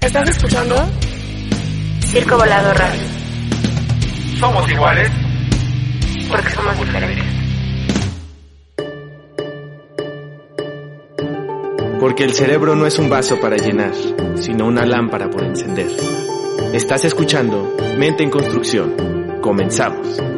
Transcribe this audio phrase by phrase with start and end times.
[0.00, 0.74] ¿Estás escuchando?
[2.06, 3.02] Circo Volado Radio.
[4.38, 5.10] Somos iguales
[6.26, 7.24] porque somos diferentes.
[12.00, 13.92] Porque el cerebro no es un vaso para llenar,
[14.36, 15.90] sino una lámpara por encender.
[16.72, 19.40] Estás escuchando Mente en Construcción.
[19.42, 20.29] Comenzamos.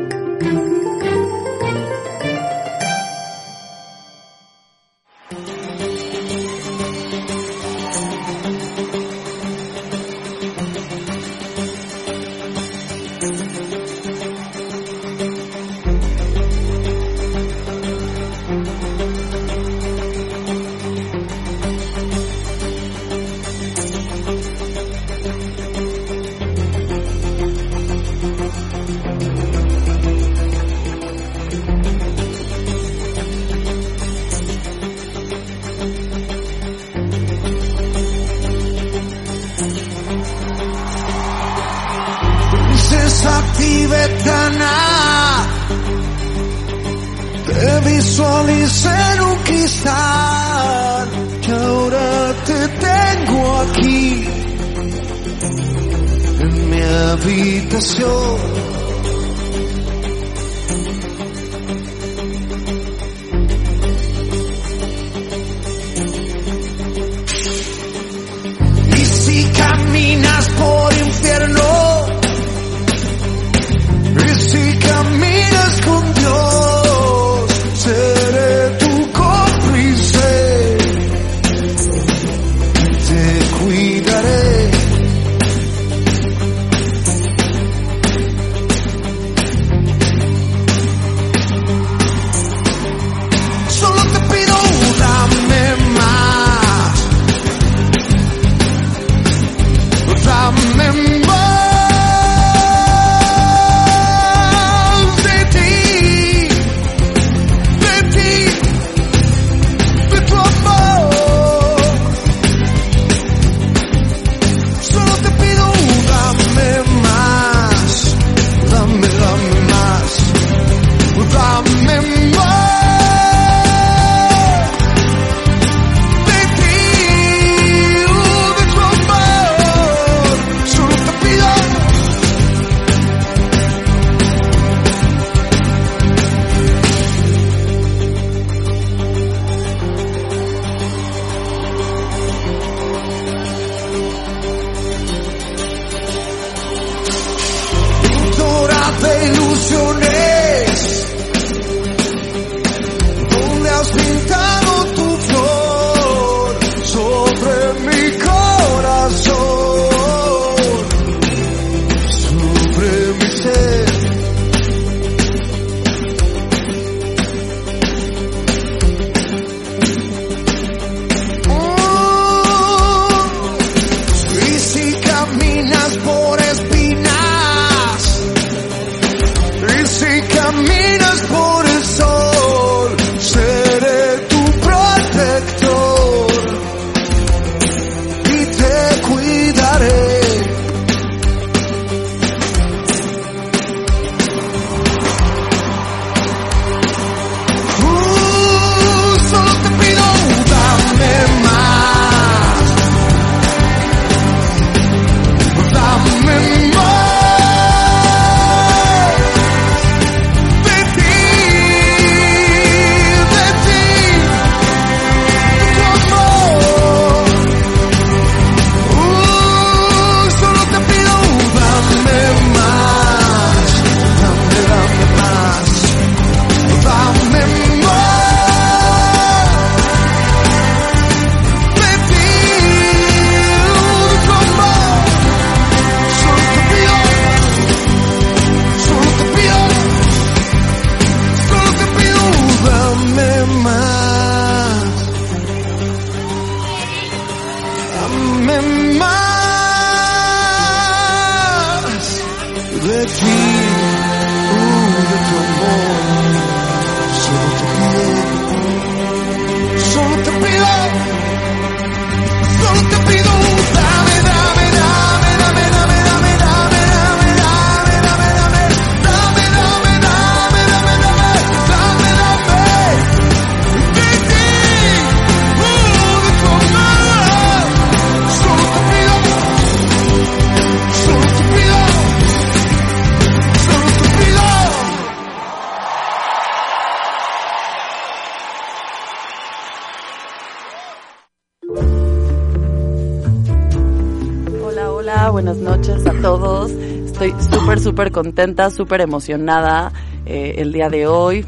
[297.92, 299.92] Súper, contenta, súper emocionada
[300.24, 301.44] eh, el día de hoy.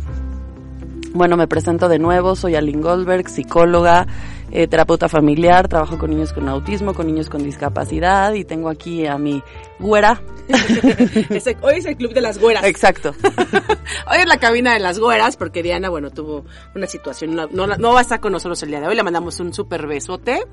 [1.14, 4.06] Bueno, me presento de nuevo, soy Aline Goldberg, psicóloga,
[4.54, 9.04] eh, terapeuta familiar, trabajo con niños con autismo, con niños con discapacidad y tengo aquí
[9.04, 9.42] a mi
[9.80, 10.22] güera.
[11.62, 12.64] Hoy es el club de las güeras.
[12.64, 13.12] Exacto.
[14.10, 17.66] Hoy es la cabina de las güeras porque Diana, bueno, tuvo una situación, no, no,
[17.66, 20.44] no va a estar con nosotros el día de hoy, le mandamos un súper besote.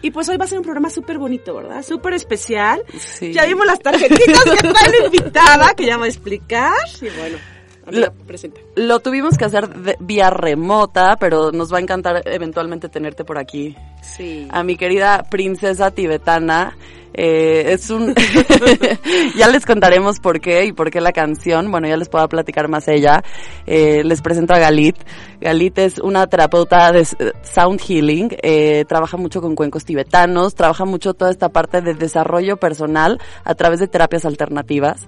[0.00, 1.82] Y pues hoy va a ser un programa súper bonito, ¿verdad?
[1.82, 2.82] Súper especial.
[2.98, 3.34] Sí.
[3.34, 6.72] Ya vimos las tarjetitas que está la invitada, que ya va a explicar.
[7.00, 7.36] Y bueno,
[7.86, 8.60] amiga, presenta.
[8.76, 13.38] Lo tuvimos que hacer de- vía remota, pero nos va a encantar eventualmente tenerte por
[13.38, 13.76] aquí.
[14.02, 14.46] Sí.
[14.50, 16.76] a mi querida princesa tibetana.
[17.14, 18.14] Eh, es un...
[19.36, 21.70] ya les contaremos por qué y por qué la canción.
[21.70, 23.22] Bueno, ya les puedo platicar más ella.
[23.66, 24.96] Eh, les presento a Galit.
[25.40, 27.04] Galit es una terapeuta de
[27.42, 28.36] sound healing.
[28.42, 30.54] Eh, trabaja mucho con cuencos tibetanos.
[30.54, 35.06] Trabaja mucho toda esta parte de desarrollo personal a través de terapias alternativas.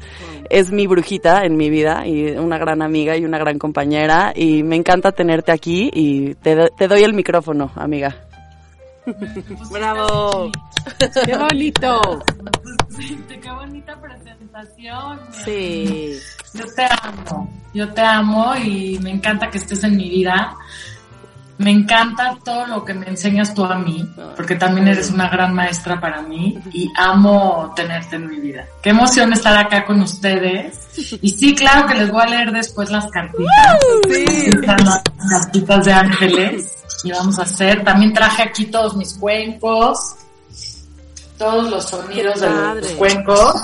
[0.49, 4.33] Es mi brujita en mi vida y una gran amiga y una gran compañera.
[4.35, 8.26] Y me encanta tenerte aquí y te doy el micrófono, amiga.
[9.71, 10.51] Bravo.
[11.25, 12.25] Qué bonito.
[13.43, 15.21] Qué bonita presentación.
[15.45, 16.19] Sí.
[16.55, 20.57] Yo te amo, yo te amo y me encanta que estés en mi vida.
[21.59, 24.07] Me encanta todo lo que me enseñas tú a mí,
[24.37, 28.67] porque también eres una gran maestra para mí y amo tenerte en mi vida.
[28.83, 31.19] Qué emoción estar acá con ustedes.
[31.23, 33.79] Y sí, claro que les voy a leer después las cartitas.
[34.07, 34.25] Sí.
[34.49, 37.85] Están las cartitas de ángeles y vamos a hacer.
[37.85, 40.17] También traje aquí todos mis cuencos,
[41.39, 43.55] todos los sonidos de los cuencos.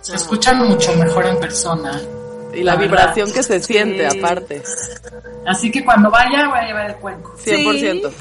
[0.00, 2.00] Se escuchan mucho mejor en persona.
[2.52, 3.34] Y la La vibración verdad.
[3.34, 4.18] que se siente Sí.
[4.18, 4.62] aparte.
[5.46, 7.34] Así que cuando vaya voy a llevar el cuenco.
[7.42, 8.12] 100%.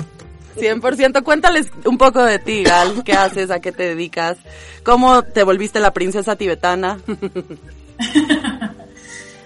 [0.58, 1.24] 100%.
[1.24, 3.04] Cuéntales un poco de ti, Gal.
[3.04, 3.52] ¿Qué haces?
[3.52, 4.38] ¿A qué te dedicas?
[4.84, 7.00] ¿Cómo te volviste la princesa tibetana?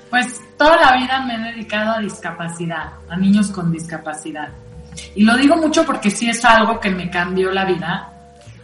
[0.09, 4.49] Pues toda la vida me he dedicado a discapacidad, a niños con discapacidad.
[5.15, 8.13] Y lo digo mucho porque sí es algo que me cambió la vida,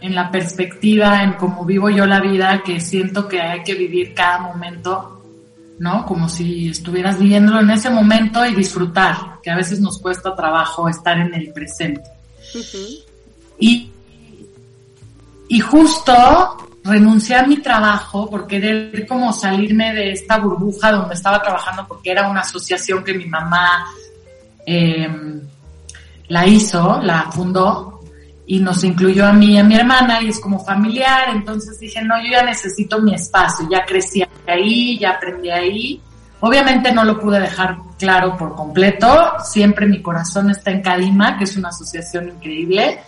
[0.00, 4.12] en la perspectiva, en cómo vivo yo la vida, que siento que hay que vivir
[4.12, 5.22] cada momento,
[5.78, 6.04] ¿no?
[6.04, 10.90] Como si estuvieras viviéndolo en ese momento y disfrutar, que a veces nos cuesta trabajo
[10.90, 12.10] estar en el presente.
[13.58, 13.90] Y,
[15.48, 21.40] y justo renuncié a mi trabajo por querer como salirme de esta burbuja donde estaba
[21.40, 23.86] trabajando porque era una asociación que mi mamá
[24.66, 25.08] eh,
[26.28, 28.00] la hizo, la fundó
[28.46, 32.02] y nos incluyó a mí y a mi hermana y es como familiar, entonces dije,
[32.02, 36.00] no, yo ya necesito mi espacio, ya crecí ahí, ya aprendí ahí.
[36.40, 41.44] Obviamente no lo pude dejar claro por completo, siempre mi corazón está en Cadima, que
[41.44, 43.00] es una asociación increíble,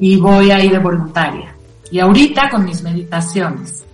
[0.00, 1.54] y voy ahí de voluntaria.
[1.90, 3.84] Y ahorita con mis meditaciones.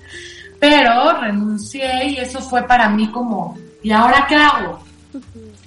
[0.59, 4.80] Pero renuncié y eso fue para mí como, ¿y ahora qué hago?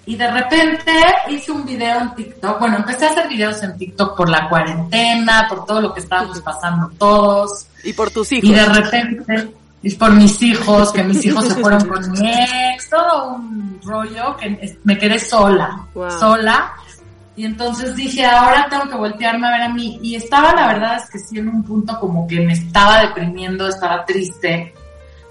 [0.06, 0.92] Y de repente
[1.30, 2.60] hice un video en TikTok.
[2.60, 6.42] Bueno, empecé a hacer videos en TikTok por la cuarentena, por todo lo que estábamos
[6.42, 7.68] pasando todos.
[7.84, 8.50] Y por tus hijos.
[8.50, 12.90] Y de repente, es por mis hijos, que mis hijos se fueron con mi ex,
[12.90, 16.12] todo un rollo que me quedé sola, Wow.
[16.20, 16.74] sola.
[17.36, 20.00] Y entonces dije, ahora tengo que voltearme a ver a mí.
[20.02, 23.68] Y estaba, la verdad es que sí, en un punto como que me estaba deprimiendo,
[23.68, 24.74] estaba triste,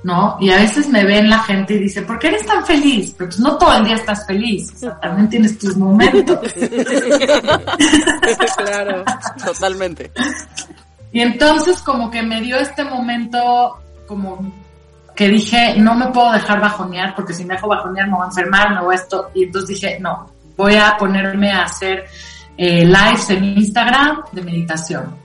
[0.02, 0.36] ¿no?
[0.40, 3.14] Y a veces me ven la gente y dice, ¿por qué eres tan feliz?
[3.16, 6.40] Pero pues no todo el día estás feliz, o sea, también tienes tus momentos.
[8.56, 9.04] claro.
[9.44, 10.10] Totalmente.
[11.12, 13.78] Y entonces como que me dio este momento
[14.08, 14.52] como
[15.14, 18.26] que dije, no me puedo dejar bajonear porque si me dejo bajonear me voy a
[18.26, 19.30] enfermar, me voy a esto.
[19.34, 22.04] Y entonces dije, no, voy a ponerme a hacer
[22.56, 25.22] eh, lives en Instagram de meditación.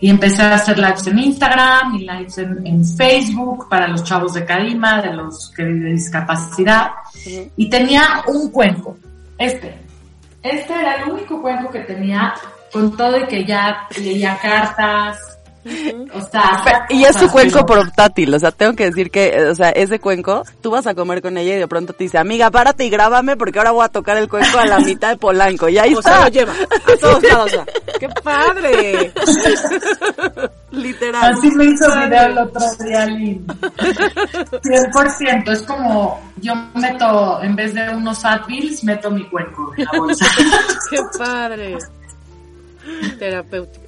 [0.00, 4.34] Y empecé a hacer lives en Instagram y lives en, en Facebook para los chavos
[4.34, 6.90] de Cadima, de los que de discapacidad.
[7.56, 8.96] Y tenía un cuenco,
[9.36, 9.74] este,
[10.42, 12.34] era el único cuenco que tenía
[12.72, 15.33] con todo y que ya leía cartas.
[16.90, 20.44] Y es su cuenco portátil, o sea, tengo que decir que, o sea, ese cuenco,
[20.60, 23.36] tú vas a comer con ella y de pronto te dice, amiga, párate y grábame
[23.36, 25.68] porque ahora voy a tocar el cuenco a la mitad de Polanco.
[25.68, 26.16] Y ahí O está.
[26.16, 27.46] sea, lo lleva a todos lados.
[27.46, 27.64] o sea,
[28.00, 29.12] ¡Qué padre!
[30.72, 31.32] Literal.
[31.34, 33.46] Así me hizo video el otro día, Lynn.
[33.46, 35.52] 100%.
[35.52, 40.26] Es como yo meto, en vez de unos Advils, meto mi cuenco en la bolsa.
[40.90, 41.78] ¡Qué padre!
[43.18, 43.83] Terapéutico.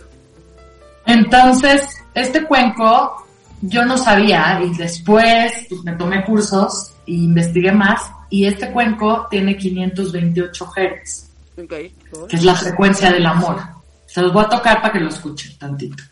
[1.07, 1.83] Entonces,
[2.15, 3.27] este cuenco
[3.63, 9.27] yo no sabía y después pues, me tomé cursos e investigué más y este cuenco
[9.31, 11.31] tiene 528 Hz,
[11.69, 13.61] que es la frecuencia del amor.
[14.07, 16.03] Se los voy a tocar para que lo escuchen tantito.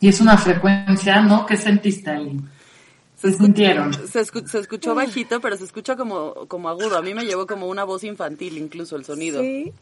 [0.00, 1.44] Y es una frecuencia, ¿no?
[1.46, 2.40] ¿Qué sentiste, Ali?
[3.16, 3.92] ¿Se sintieron?
[3.94, 6.96] Se, escu- se escuchó bajito, pero se escucha como, como agudo.
[6.96, 9.40] A mí me llevó como una voz infantil incluso el sonido.
[9.40, 9.72] Sí,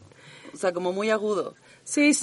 [0.53, 1.53] O sea, como muy agudo.
[1.83, 2.13] sí.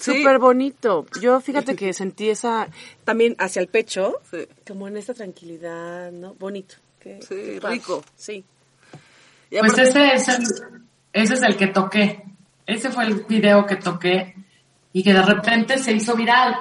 [0.00, 1.06] Súper bonito.
[1.22, 2.68] Yo fíjate que sentí esa
[3.04, 4.38] también hacia el pecho, Sí.
[4.66, 6.34] como en esta tranquilidad, ¿no?
[6.34, 6.74] Bonito.
[7.00, 8.02] Qué- Sí, qué rico.
[8.16, 8.44] Sí.
[9.50, 10.44] Pues ese es, el,
[11.12, 12.24] ese es el que toqué.
[12.66, 14.34] Ese fue el video que toqué
[14.92, 16.56] y que de repente se hizo viral.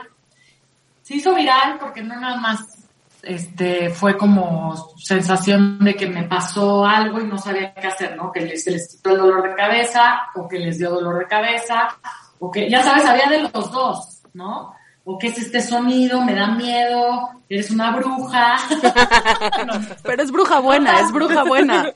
[1.02, 2.78] Se hizo viral porque no nada más
[3.24, 8.32] este fue como sensación de que me pasó algo y no sabía qué hacer, ¿no?
[8.32, 11.28] Que les, se les quitó el dolor de cabeza o que les dio dolor de
[11.28, 11.98] cabeza
[12.40, 14.74] o que, ya sabes, había de los dos, ¿no?
[15.04, 18.58] O qué es este sonido, me da miedo, eres una bruja.
[20.04, 21.94] Pero es bruja buena, es bruja buena.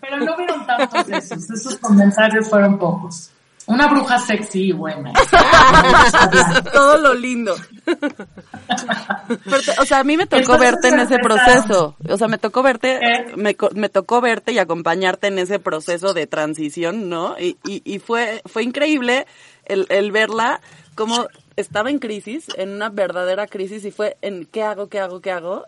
[0.00, 3.30] Pero no vieron tantos esos, esos comentarios fueron pocos.
[3.66, 5.12] Una bruja sexy y buena.
[6.72, 7.54] Todo lo lindo.
[7.84, 11.96] Pero o sea, a mí me tocó Entonces verte en ese proceso.
[12.08, 13.32] O sea, me tocó verte, ¿Eh?
[13.36, 17.36] me, me tocó verte y acompañarte en ese proceso de transición, ¿no?
[17.38, 19.26] Y, y, y fue, fue increíble
[19.64, 20.60] el, el verla
[20.94, 25.20] como estaba en crisis, en una verdadera crisis y fue en ¿qué hago, qué hago,
[25.20, 25.66] qué hago?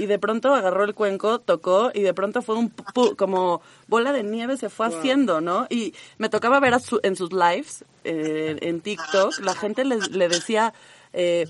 [0.00, 4.12] Y de pronto agarró el cuenco, tocó y de pronto fue un pu- como bola
[4.12, 5.66] de nieve se fue haciendo, ¿no?
[5.70, 10.10] Y me tocaba ver a su- en sus lives eh, en TikTok, la gente les,
[10.10, 10.72] le decía,
[11.12, 11.46] eh,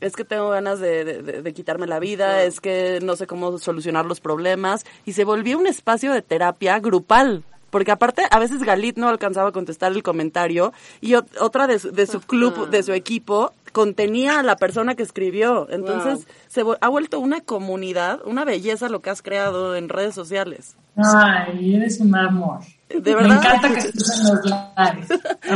[0.00, 3.26] es que tengo ganas de, de- de- de quitarme la vida, es que no sé
[3.26, 7.42] cómo solucionar los problemas y se volvió un espacio de terapia grupal.
[7.70, 11.78] Porque aparte, a veces Galit no alcanzaba a contestar el comentario y ot- otra de
[11.78, 15.68] su, de su club, de su equipo, contenía a la persona que escribió.
[15.70, 20.76] Entonces, se ha vuelto una comunidad, una belleza lo que has creado en redes sociales.
[20.96, 22.60] Ay, eres un amor.
[22.88, 23.36] De Me verdad.
[23.36, 25.08] encanta que estés en los lares.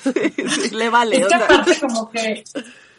[0.00, 1.16] Sí, sí, le vale.
[1.20, 2.44] Es que aparte como que,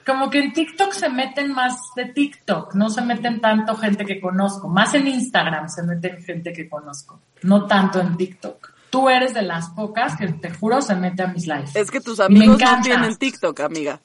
[0.05, 4.19] como que en TikTok se meten más de TikTok, no se meten tanto gente que
[4.19, 4.67] conozco.
[4.67, 8.75] Más en Instagram se meten gente que conozco, no tanto en TikTok.
[8.96, 11.75] Tú eres de las pocas que te juro se mete a mis lives.
[11.75, 14.00] Es que tus amigos no tienen TikTok, amiga.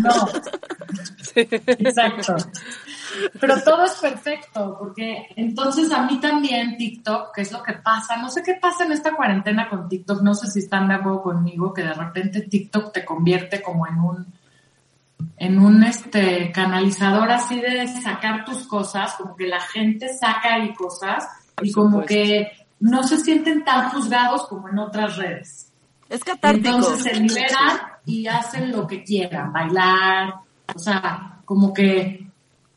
[0.00, 0.28] No.
[1.34, 2.36] Exacto.
[3.40, 8.18] Pero todo es perfecto, porque entonces a mí también TikTok, ¿qué es lo que pasa?
[8.18, 11.22] No sé qué pasa en esta cuarentena con TikTok, no sé si están de acuerdo
[11.22, 14.26] conmigo, que de repente TikTok te convierte como en un
[15.38, 20.74] en un este canalizador así de sacar tus cosas, como que la gente saca ahí
[20.74, 21.26] cosas
[21.62, 25.70] y como que no se sienten tan juzgados como en otras redes.
[26.08, 26.68] Es catártico.
[26.68, 30.34] Entonces se liberan y hacen lo que quieran, bailar,
[30.74, 32.26] o sea, como que,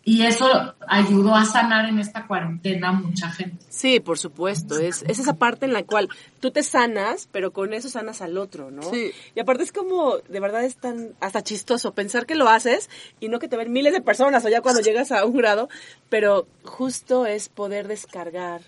[0.03, 3.65] y eso ayudó a sanar en esta cuarentena a mucha gente.
[3.69, 4.77] Sí, por supuesto.
[4.77, 6.09] Es, es esa parte en la cual
[6.41, 8.83] tú te sanas, pero con eso sanas al otro, ¿no?
[8.83, 9.11] Sí.
[9.33, 13.29] Y aparte es como, de verdad es tan, hasta chistoso pensar que lo haces y
[13.29, 15.69] no que te ven miles de personas o ya cuando llegas a un grado,
[16.09, 18.61] pero justo es poder descargar,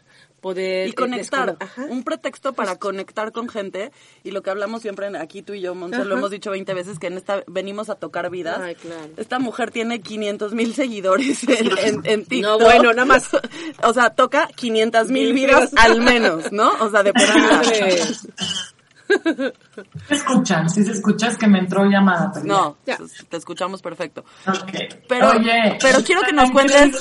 [0.45, 0.87] poder...
[0.87, 1.57] y eh, conectar,
[1.89, 3.91] un pretexto para conectar con gente
[4.23, 6.99] y lo que hablamos siempre aquí tú y yo, Monse, lo hemos dicho 20 veces
[6.99, 8.59] que en esta venimos a tocar vidas.
[8.61, 9.09] Ay, claro.
[9.17, 12.59] Esta mujer tiene 500 mil seguidores en, en, en TikTok.
[12.59, 13.27] No, bueno, nada más.
[13.83, 16.71] o sea, toca 500 mil vidas al menos, ¿no?
[16.79, 17.63] O sea, de perdida.
[20.07, 20.69] ¿Se escuchan?
[20.69, 22.31] Si se escucha es que me entró llamada.
[22.33, 22.97] pero No, Ya.
[23.29, 24.23] te escuchamos perfecto.
[24.45, 24.51] ya.
[24.53, 24.71] Ok.
[25.07, 26.97] Pero, Oye, pero quiero que nos cuentes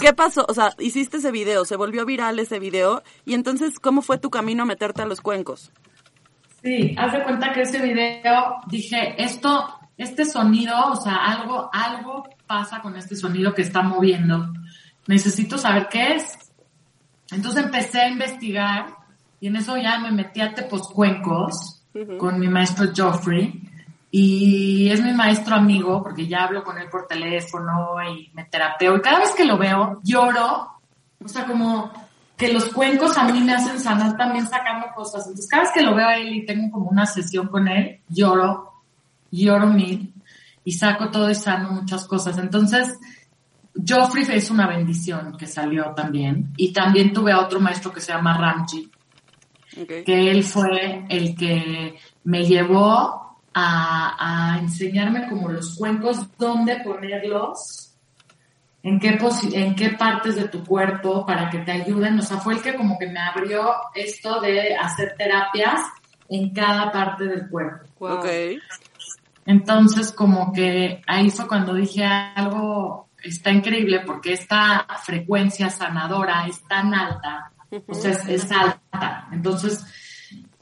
[0.00, 0.44] qué pasó.
[0.48, 3.02] O sea, hiciste ese video, se volvió viral ese video.
[3.24, 5.70] Y entonces, ¿cómo fue tu camino a meterte a los cuencos?
[6.62, 12.24] Sí, haz de cuenta que ese video dije, esto este sonido, o sea, algo, algo
[12.46, 14.52] pasa con este sonido que está moviendo.
[15.06, 16.36] Necesito saber qué es.
[17.30, 18.88] Entonces empecé a investigar
[19.40, 21.82] y en eso ya me metí a Teposcuencos
[22.18, 23.62] con mi maestro Joffrey
[24.10, 28.96] y es mi maestro amigo porque ya hablo con él por teléfono y me terapeo
[28.96, 30.72] y cada vez que lo veo lloro,
[31.24, 31.90] o sea, como
[32.36, 35.26] que los cuencos a mí me hacen sanar también sacando cosas.
[35.26, 38.00] Entonces cada vez que lo veo a él y tengo como una sesión con él,
[38.08, 38.72] lloro,
[39.30, 40.12] lloro mil
[40.64, 42.36] y saco todo y sano muchas cosas.
[42.38, 42.98] Entonces,
[43.86, 46.52] Joffrey es una bendición que salió también.
[46.56, 48.90] Y también tuve a otro maestro que se llama Ramji,
[50.04, 57.94] que él fue el que me llevó a, a enseñarme como los cuencos, dónde ponerlos,
[58.82, 62.18] en qué, posi- en qué partes de tu cuerpo para que te ayuden.
[62.18, 65.80] O sea, fue el que como que me abrió esto de hacer terapias
[66.28, 67.86] en cada parte del cuerpo.
[68.18, 68.26] Ok.
[69.46, 76.62] Entonces, como que ahí fue cuando dije algo está increíble porque esta frecuencia sanadora es
[76.68, 77.50] tan alta,
[77.86, 79.28] o sea, es, alta.
[79.32, 79.84] Entonces,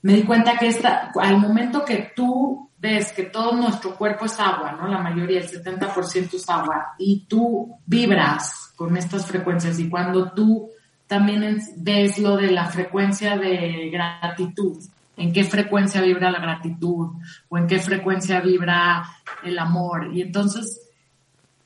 [0.03, 4.39] me di cuenta que esta, al momento que tú ves que todo nuestro cuerpo es
[4.39, 4.87] agua, ¿no?
[4.87, 10.69] La mayoría, el 70% es agua, y tú vibras con estas frecuencias y cuando tú
[11.07, 14.83] también es- ves lo de la frecuencia de gratitud,
[15.17, 17.13] en qué frecuencia vibra la gratitud
[17.49, 19.05] o en qué frecuencia vibra
[19.45, 20.11] el amor.
[20.13, 20.83] Y entonces,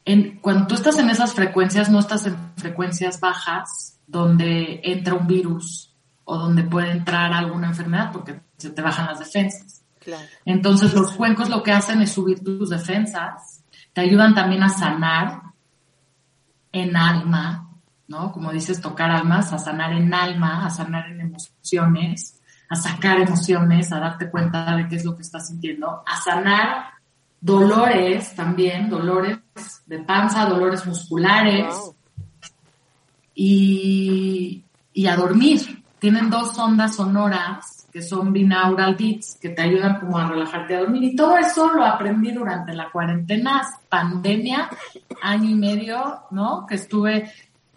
[0.04, 5.26] en, cuando tú estás en esas frecuencias, no estás en frecuencias bajas donde entra un
[5.26, 9.82] virus o donde puede entrar alguna enfermedad porque se te bajan las defensas.
[10.00, 10.26] Claro.
[10.44, 13.62] Entonces los cuencos lo que hacen es subir tus defensas,
[13.92, 15.42] te ayudan también a sanar
[16.72, 17.70] en alma,
[18.06, 18.32] ¿no?
[18.32, 23.92] Como dices, tocar almas, a sanar en alma, a sanar en emociones, a sacar emociones,
[23.92, 26.86] a darte cuenta de qué es lo que estás sintiendo, a sanar
[27.40, 29.38] dolores también, dolores
[29.86, 31.97] de panza, dolores musculares Wow.
[33.40, 35.60] Y, y a dormir.
[35.98, 40.80] Tienen dos ondas sonoras que son binaural beats que te ayudan como a relajarte a
[40.80, 44.68] dormir y todo eso lo aprendí durante la cuarentena, pandemia,
[45.22, 46.66] año y medio, ¿no?
[46.66, 47.30] Que estuve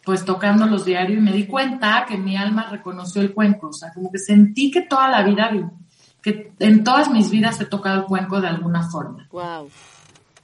[0.03, 3.93] pues tocándolos diario y me di cuenta que mi alma reconoció el cuenco, o sea,
[3.93, 5.63] como que sentí que toda la vida, vi-
[6.21, 9.27] que en todas mis vidas he tocado el cuenco de alguna forma.
[9.31, 9.69] Wow.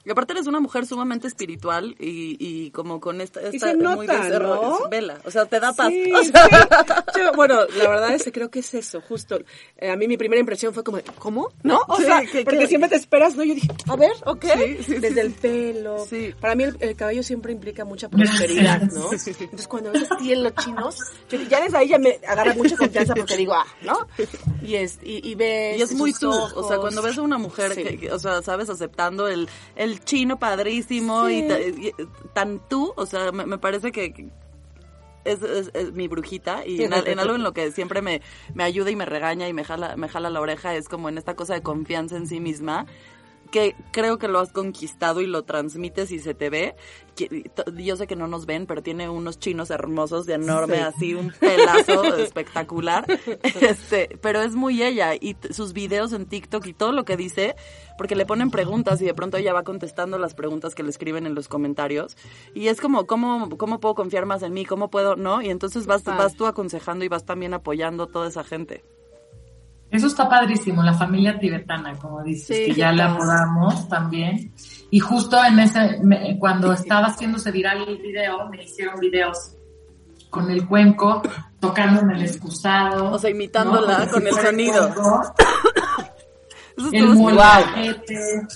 [0.08, 3.42] Y aparte eres una mujer sumamente espiritual y, y como con esta...
[3.42, 4.88] esta se muy nota, becerro- ¿no?
[4.88, 5.88] Vela, o sea, te da paz.
[5.90, 7.20] Sí, O sea, sí.
[7.20, 9.38] Yo, bueno, la verdad es que creo que es eso, justo.
[9.76, 11.50] Eh, a mí mi primera impresión fue como, ¿cómo?
[11.62, 11.82] ¿No?
[11.88, 13.44] O Sí, sea, que- porque que- siempre te esperas, ¿no?
[13.44, 14.44] Yo dije, a ver, ¿ok?
[14.44, 15.20] Sí, sí, sí, Desde sí.
[15.20, 16.06] el pelo.
[16.08, 16.34] Sí.
[16.40, 19.10] Para mí el, el cabello siempre implica mucha prosperidad, ¿no?
[19.12, 20.96] Entonces cuando ves así en los chinos,
[21.28, 24.06] yo- ya desde ahí ya me agarra mucha confianza porque digo, ah, ¿no?
[24.62, 27.36] Y es, y, y ves Y es muy tú, o sea, cuando ves a una
[27.36, 27.82] mujer Sí.
[27.84, 31.38] que, que, o sea, sabes, aceptando el, el chino padrísimo Sí.
[31.44, 31.92] y, ta- y-
[32.32, 34.28] tan tú, o sea, me, me parece que
[35.24, 38.22] es, es- es mi brujita y en, en algo en lo que siempre me,
[38.54, 41.18] me ayuda y me regaña y me jala, me jala la oreja es como en
[41.18, 42.86] esta cosa de confianza en sí misma
[43.50, 46.74] que creo que lo has conquistado y lo transmites y se te ve.
[47.76, 50.82] Yo sé que no nos ven, pero tiene unos chinos hermosos de enorme, Sí.
[50.82, 53.04] así un pelazo espectacular.
[53.60, 57.56] Este, pero es muy ella y sus videos en TikTok y todo lo que dice,
[57.96, 61.26] porque le ponen preguntas y de pronto ella va contestando las preguntas que le escriben
[61.26, 62.16] en los comentarios.
[62.54, 64.64] Y es como, ¿cómo, cómo puedo confiar más en mí?
[64.64, 65.16] ¿Cómo puedo?
[65.16, 65.42] ¿No?
[65.42, 68.84] Y entonces vas, vas tú aconsejando y vas también apoyando a toda esa gente.
[69.90, 73.02] Eso está padrísimo, la familia tibetana, como dices, Sí, que ya padre.
[73.02, 74.52] apodamos también.
[74.90, 79.54] Y justo en ese, me- cuando estaba haciéndose viral el video, me hicieron videos
[80.30, 81.22] con el cuenco,
[81.58, 83.12] tocando en el excusado.
[83.12, 84.88] O sea, imitándola con el sonido.
[86.92, 88.46] el estuvo- molcajete,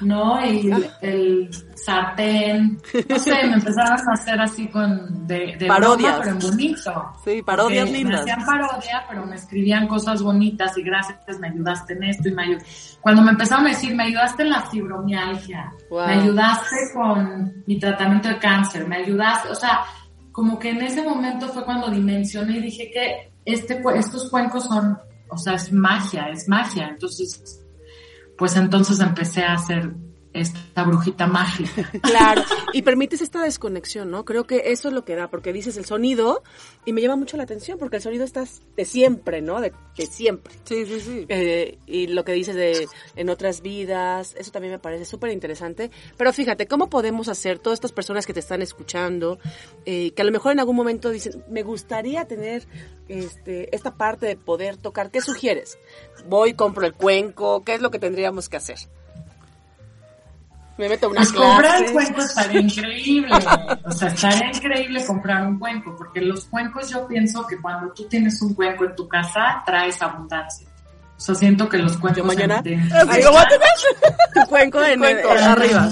[0.00, 0.44] ¿no?
[0.44, 2.78] Y el sartén.
[3.08, 6.18] No sé, me empezaron a hacer así con, de, de Parodias.
[6.18, 7.12] broma, pero en bonito.
[7.24, 8.24] Sí, parodias Porque lindas.
[8.24, 12.32] Me hacían parodia, pero me escribían cosas bonitas y gracias, me ayudaste en esto y
[12.32, 12.98] me ayudaste.
[13.00, 16.06] Cuando me empezaron a decir, me ayudaste en la fibromialgia, Wow.
[16.06, 19.80] me ayudaste con mi tratamiento de cáncer, me ayudaste, o sea,
[20.32, 24.98] como que en ese momento fue cuando dimensioné y dije que este, estos cuencos son,
[25.28, 26.88] o sea, es magia, es magia.
[26.88, 27.61] Entonces,
[28.42, 29.94] pues entonces empecé a hacer
[30.32, 31.90] esta brujita mágica.
[32.02, 32.42] Claro,
[32.72, 34.24] y permites esta desconexión, ¿no?
[34.24, 36.42] Creo que eso es lo que da, porque dices el sonido
[36.84, 38.44] y me llama mucho la atención, porque el sonido está
[38.76, 39.60] de siempre, ¿no?
[39.60, 40.52] De, de siempre.
[40.64, 41.26] Sí, sí, sí.
[41.28, 45.90] Eh, y lo que dices de en otras vidas, eso también me parece súper interesante.
[46.16, 49.38] Pero fíjate, ¿cómo podemos hacer todas estas personas que te están escuchando,
[49.86, 52.66] eh, que a lo mejor en algún momento dicen, me gustaría tener
[53.08, 55.10] este, esta parte de poder tocar?
[55.10, 55.78] ¿Qué sugieres?
[56.26, 58.78] Voy, compro el cuenco, ¿qué es lo que tendríamos que hacer?
[60.78, 61.84] Me meto una Pues comprar clase.
[61.84, 63.30] el cuenco estaría increíble.
[63.84, 68.04] O sea, estaría increíble comprar un cuenco, porque los cuencos yo pienso que cuando tú
[68.08, 70.66] tienes un cuenco en tu casa, traes abundancia.
[71.16, 72.16] O sea, siento que los cuencos...
[72.18, 75.30] Yo mañana- en- en- Ay, ¿cómo te- tu cuenco en, cuenco.
[75.30, 75.88] en- arriba.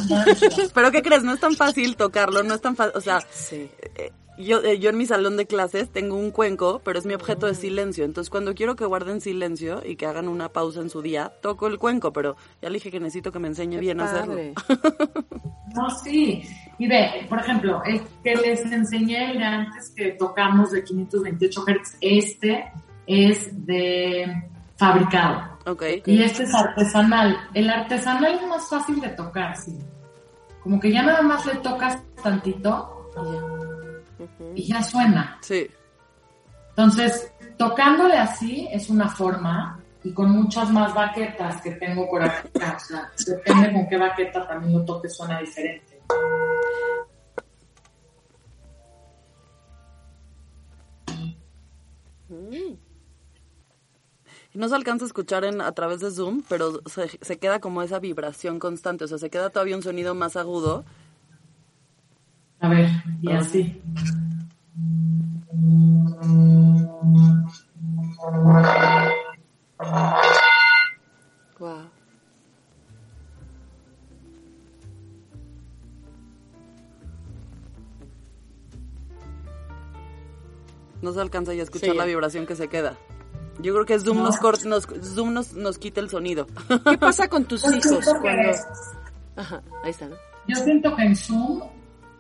[0.75, 1.23] Pero ¿qué crees?
[1.23, 3.71] No es tan fácil tocarlo, no es tan fácil, o sea, Sí.
[3.97, 4.11] eh,
[4.41, 7.47] yo, eh, yo en mi salón de clases tengo un cuenco, pero es mi objeto
[7.47, 8.05] de silencio.
[8.05, 11.67] Entonces, cuando quiero que guarden silencio y que hagan una pausa en su día, toco
[11.67, 14.37] el cuenco, pero ya le dije que necesito que me enseñe bien a hacerlo.
[15.73, 16.43] No, sí.
[16.79, 21.65] Y ve, por ejemplo, el que les enseñé el de antes que tocamos de 528
[21.65, 22.73] Hz, este
[23.07, 25.59] es de fabricado.
[25.67, 25.85] Ok.
[26.07, 27.37] Y este es artesanal.
[27.55, 29.79] El artesanal es más fácil de tocar, sí.
[30.61, 33.11] Como que ya nada más le tocas tantito
[34.55, 35.39] y ya suena.
[35.41, 35.69] Sí.
[36.71, 42.77] Entonces, tocándole así es una forma y con muchas más baquetas que tengo por acá.
[42.77, 46.01] O sea, depende con qué baqueta también lo toque, suena diferente.
[54.53, 57.61] Y No se alcanza a escuchar en, a través de Zoom, pero se, se queda
[57.61, 60.85] como esa vibración constante, o sea, se queda todavía un sonido más agudo.
[62.61, 62.89] A ver,
[63.23, 63.81] y así.
[71.59, 71.91] Wow.
[81.03, 81.97] No se alcanza ya a escuchar Sí.
[81.97, 82.97] la vibración que se queda.
[83.61, 84.25] Yo creo que Zoom, No.
[84.25, 86.47] nos, cort- nos, Zoom nos, nos quita el sonido.
[86.89, 88.49] ¿Qué pasa con tus Yo hijos siento que- cuando...
[89.37, 90.17] Ajá, ahí está, ¿no?
[90.49, 91.63] Yo siento que en Zoom,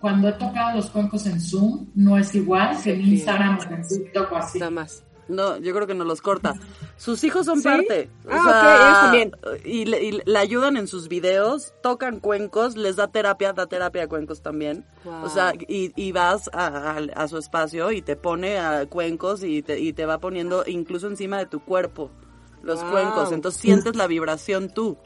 [0.01, 3.11] cuando he tocado los cuencos en Zoom, no es igual que en Sí.
[3.15, 4.59] Instagram o en TikTok o así.
[4.59, 5.05] Nada más.
[5.29, 6.55] No, yo creo que nos los corta.
[6.97, 7.63] Sus hijos son ¿Sí?
[7.69, 8.11] parte.
[8.27, 9.33] O Ah, sea, ok, ellos también.
[9.65, 14.03] Y le, y le ayudan en sus videos, tocan cuencos, les da terapia, da terapia
[14.03, 14.85] a cuencos también.
[15.05, 15.23] Wow.
[15.25, 19.45] O sea, y, y vas a, a- a su espacio y te pone a cuencos
[19.45, 22.11] y te, y te va poniendo incluso encima de tu cuerpo
[22.65, 22.91] los Wow.
[22.91, 23.31] cuencos.
[23.31, 24.99] Entonces sientes la vibración tú.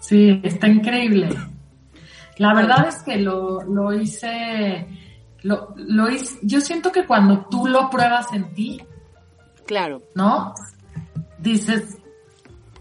[0.00, 1.30] Sí, está increíble.
[2.38, 4.88] La verdad es que lo, lo hice,
[5.42, 8.80] lo, lo hice, yo siento que cuando tú lo pruebas en ti,
[9.66, 10.02] Claro.
[10.14, 10.54] ¿no?
[11.38, 11.98] Dices,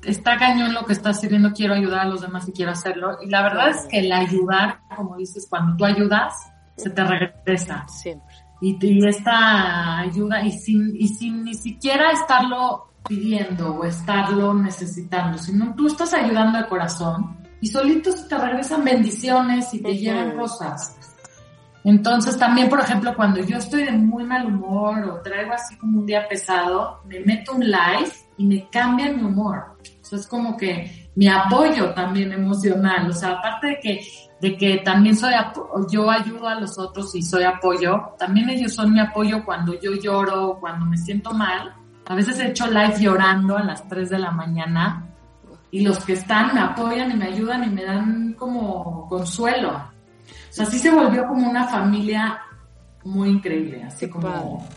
[0.04, 3.18] está cañón lo que estás sirviendo, quiero ayudar a los demás y quiero hacerlo.
[3.22, 6.34] Y la verdad es que el ayudar, como dices, cuando tú ayudas,
[6.76, 7.88] se te regresa.
[7.88, 8.36] Siempre.
[8.62, 15.38] Y, y esta ayuda, y sin, y sin ni siquiera estarlo pidiendo o estarlo necesitando,
[15.38, 20.98] sino tú estás ayudando de corazón y solitos te regresan bendiciones y te llegan cosas.
[21.84, 26.00] Entonces también, por ejemplo, cuando yo estoy de muy mal humor o traigo así como
[26.00, 29.78] un día pesado, me meto un live y me cambia mi humor.
[30.02, 33.10] O sea, es como que mi apoyo también emocional.
[33.10, 34.02] O sea, aparte de que,
[34.42, 35.34] de que también soy,
[35.90, 39.94] yo ayudo a los otros y soy apoyo, también ellos son mi apoyo cuando yo
[39.94, 41.76] lloro, cuando me siento mal.
[42.06, 45.11] A veces he hecho live llorando a las 3 de la mañana
[45.72, 49.70] y los que están me apoyan y me ayudan y me dan como consuelo.
[49.72, 52.42] O sea, sí se volvió como una familia
[53.04, 54.68] muy increíble, así como...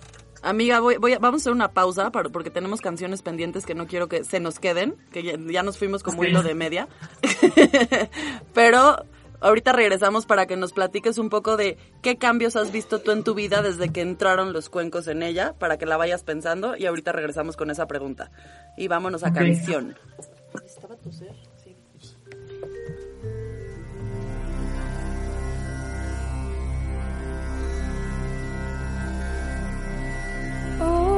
[0.42, 3.74] Amiga, voy, voy a- vamos a hacer una pausa para- porque tenemos canciones pendientes que
[3.74, 6.28] no quiero que se nos queden, que ya, ya nos fuimos como Ok.
[6.28, 6.87] hilo de media.
[8.54, 9.04] Pero
[9.40, 13.24] ahorita regresamos para que nos platiques un poco de qué cambios has visto tú en
[13.24, 16.87] tu vida desde que entraron los cuencos en ella, para que la vayas pensando y
[16.87, 18.30] ahorita regresamos con esa pregunta.
[18.76, 19.96] Y vámonos a canción.
[20.62, 21.35] ¿Estaba tu ser?
[21.57, 21.77] Sí.
[30.81, 31.14] Oh,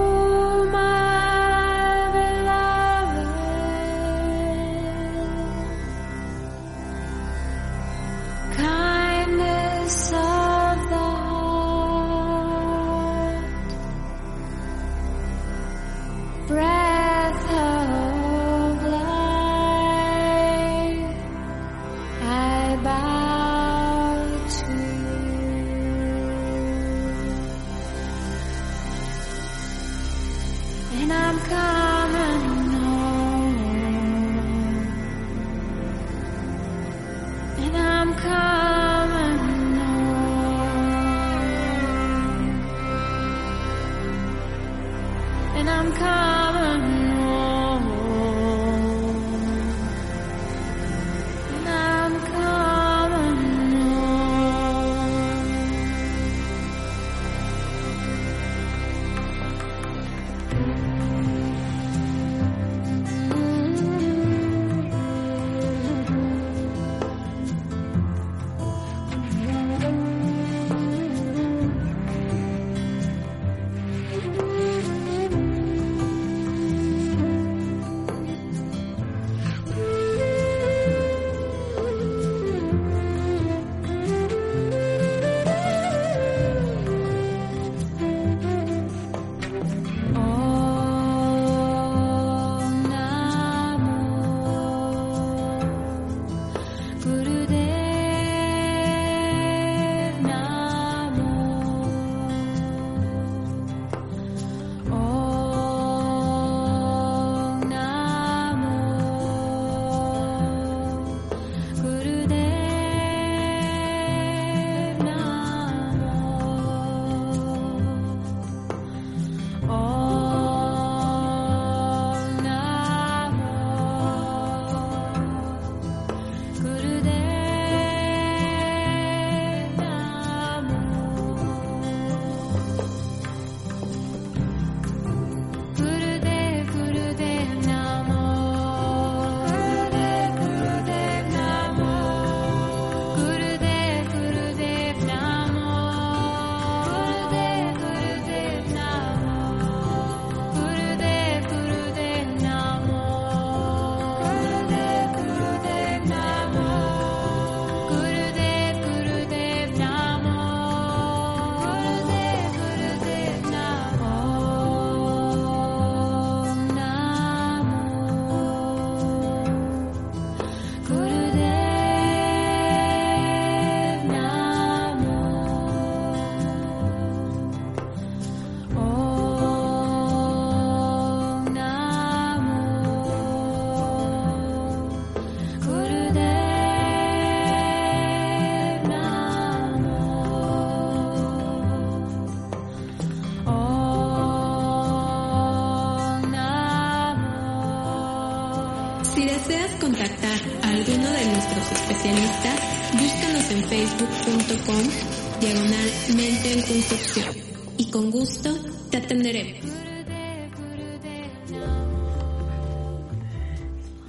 [201.97, 202.61] especialistas,
[202.93, 207.35] búscanos en facebook.com diagonal mente en construcción
[207.79, 208.51] y con gusto
[208.91, 209.61] te atenderemos.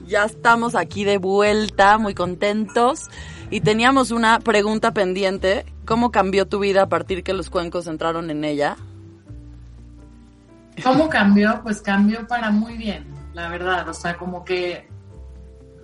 [0.05, 3.09] Ya estamos aquí de vuelta, muy contentos.
[3.49, 5.65] Y teníamos una pregunta pendiente.
[5.85, 8.77] ¿Cómo cambió tu vida a partir que los cuencos entraron en ella?
[10.81, 11.61] ¿Cómo cambió?
[11.61, 13.87] Pues cambió para muy bien, la verdad.
[13.89, 14.87] O sea, como que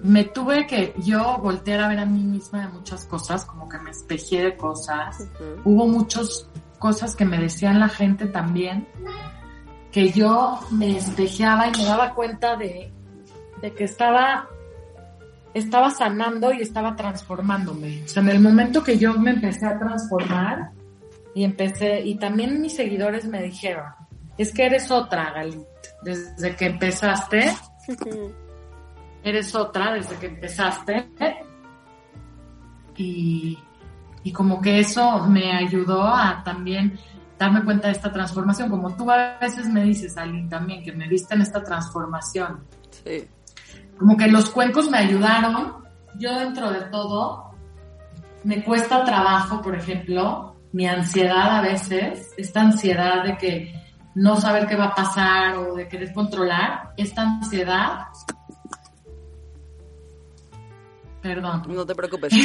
[0.03, 3.79] me tuve que yo voltear a ver a mí misma de muchas cosas, como que
[3.79, 5.29] me espejé de cosas.
[5.63, 8.87] Hubo muchas cosas que me decían la gente también,
[9.91, 12.91] que yo me espejeaba y me daba cuenta de,
[13.61, 14.49] de que estaba,
[15.53, 18.03] estaba sanando y estaba transformándome.
[18.03, 20.71] O sea, en el momento que yo me empecé a transformar
[21.33, 23.85] y empecé, y también mis seguidores me dijeron,
[24.37, 25.65] es que eres otra, Galit,
[26.03, 27.53] desde que empezaste
[29.23, 31.09] eres otra desde que empezaste.
[32.95, 33.57] Y,
[34.23, 36.99] y como que eso me ayudó a también
[37.37, 38.69] darme cuenta de esta transformación.
[38.69, 42.63] Como tú a veces me dices, Aline, también, que me viste en esta transformación.
[43.03, 43.27] Sí.
[43.97, 45.83] Como que los cuencos me ayudaron.
[46.19, 47.51] Yo dentro de todo,
[48.43, 53.83] me cuesta trabajo, por ejemplo, mi ansiedad a veces, esta ansiedad de que
[54.15, 58.07] no saber qué va a pasar o de querer controlar, esta ansiedad
[61.23, 61.63] Perdón.
[61.69, 62.33] No te preocupes.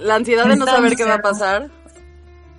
[0.00, 1.70] La ansiedad de no Esta saber qué va a pasar.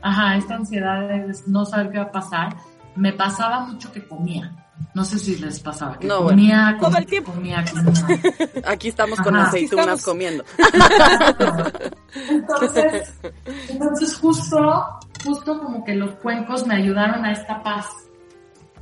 [0.01, 2.55] Ajá, esta ansiedad de no saber qué va a pasar.
[2.95, 4.55] Me pasaba mucho que comía.
[4.93, 5.97] No sé si les pasaba.
[5.97, 6.77] Que No, comía, bueno.
[6.79, 7.31] Todo comía, el tiempo.
[7.33, 8.21] comía, comía.
[8.67, 9.47] Aquí estamos con Ajá.
[9.47, 10.03] aceitunas Aquí estamos.
[10.05, 10.43] comiendo.
[12.29, 13.13] Entonces,
[13.69, 17.87] entonces justo, justo como que los cuencos me ayudaron a esta paz.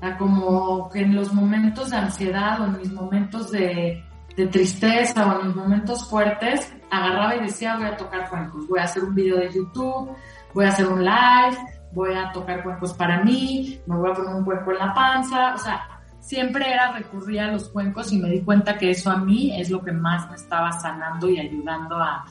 [0.02, 4.04] A como que en los momentos de ansiedad o en mis momentos de,
[4.36, 8.80] de tristeza o en mis momentos fuertes, agarraba y decía voy a tocar cuencos, voy
[8.80, 10.16] a hacer un video de YouTube,
[10.54, 11.58] voy a hacer un live,
[11.92, 15.54] voy a tocar cuencos para mí, me voy a poner un cuenco en la panza,
[15.54, 19.18] o sea, siempre era recurrir a los cuencos y me di cuenta que eso a
[19.18, 22.26] mí es lo que más me estaba sanando y ayudando a,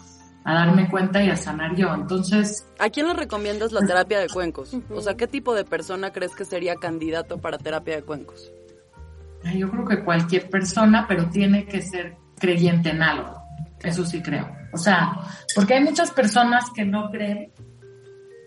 [0.45, 1.95] a darme cuenta y a sanar yo.
[1.95, 4.77] Entonces, ¿A quién le recomiendas la terapia de cuencos?
[4.91, 8.51] O sea, ¿qué tipo de persona crees que sería candidato para terapia de cuencos?
[9.45, 13.41] Ay, Yo creo que cualquier persona, pero tiene que ser creyente en algo.
[13.81, 14.49] Eso sí creo.
[14.73, 15.13] O sea,
[15.55, 17.51] porque hay muchas personas que no creen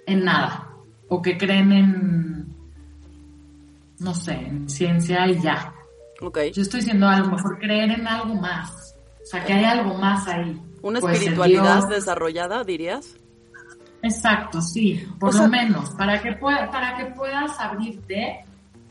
[0.07, 0.69] en nada.
[1.09, 2.55] O que creen en,
[3.99, 5.73] no sé, en ciencia y ya.
[6.21, 6.39] Ok.
[6.53, 8.95] Yo estoy diciendo a lo mejor creer en algo más.
[9.21, 10.59] O sea, que hay algo más ahí.
[10.81, 13.15] ¿Una Puede ser espiritualidad desarrollada, dirías?
[14.01, 18.44] Exacto, sí, por O sea- lo menos, para que, pueda, para que puedas abrirte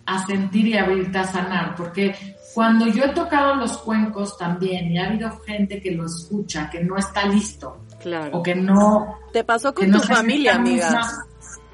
[0.06, 2.14] a sentir y abrirte a sanar, porque
[2.54, 6.82] cuando yo he tocado los cuencos también y ha habido gente que lo escucha, que
[6.84, 8.36] no está listo, Claro.
[8.38, 9.18] o que no...
[9.32, 10.88] Te pasó con tu familia, amiga.
[10.90, 11.26] misma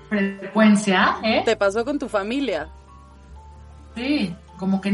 [0.09, 1.43] frecuencia, ¿eh?
[1.45, 2.69] Te pasó con tu familia.
[3.95, 4.93] Sí, como que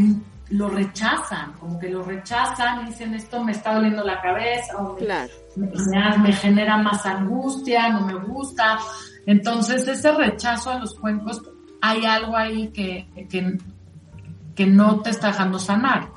[0.50, 4.94] lo rechazan, como que lo rechazan y dicen esto me está doliendo la cabeza o
[4.94, 5.32] me, Claro.
[5.56, 8.78] me, me- me genera más angustia, no me gusta.
[9.26, 11.42] Entonces ese rechazo a los cuencos,
[11.82, 13.58] hay algo ahí que, que,
[14.54, 16.10] que no te está dejando sanar.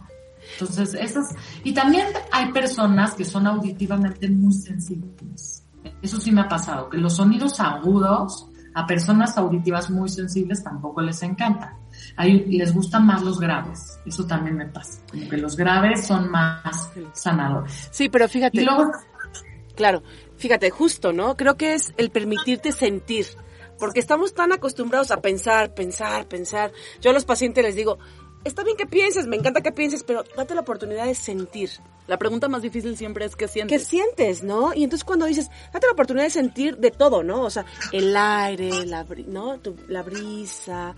[0.54, 5.64] Entonces, esas, y también hay personas que son auditivamente muy sensibles.
[6.02, 11.02] Eso sí me ha pasado, que los sonidos agudos a personas auditivas muy sensibles tampoco
[11.02, 11.74] les encantan.
[12.16, 14.00] Hay- les gustan más los graves.
[14.06, 15.02] Eso también me pasa.
[15.12, 17.90] Como que los graves son más sanadores.
[17.92, 18.62] Sí, pero fíjate.
[18.62, 18.92] Y luego,
[19.76, 20.04] Claro,
[20.36, 21.38] fíjate, justo, ¿no?
[21.38, 23.26] Creo que es el permitirte sentir,
[23.80, 26.72] porque estamos tan acostumbrados a pensar, pensar, pensar.
[27.02, 27.98] Yo a los pacientes les digo,
[28.44, 31.70] está bien que pienses, me encanta que pienses, pero date la oportunidad de sentir.
[32.08, 33.88] La pregunta más difícil siempre es ¿qué ¿Qué sientes?
[33.88, 34.74] sientes, no?
[34.74, 37.44] Y entonces cuando dices, date la oportunidad de sentir de todo, ¿no?
[37.44, 39.60] O sea, el aire, la, bri- ¿no?
[39.60, 40.96] Tu- la brisa,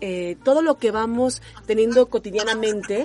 [0.00, 3.04] eh, todo lo que vamos teniendo cotidianamente.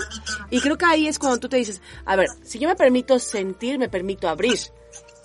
[0.50, 3.20] Y creo que ahí es cuando tú te dices, a ver, si yo me permito
[3.20, 4.58] sentir, me permito abrir.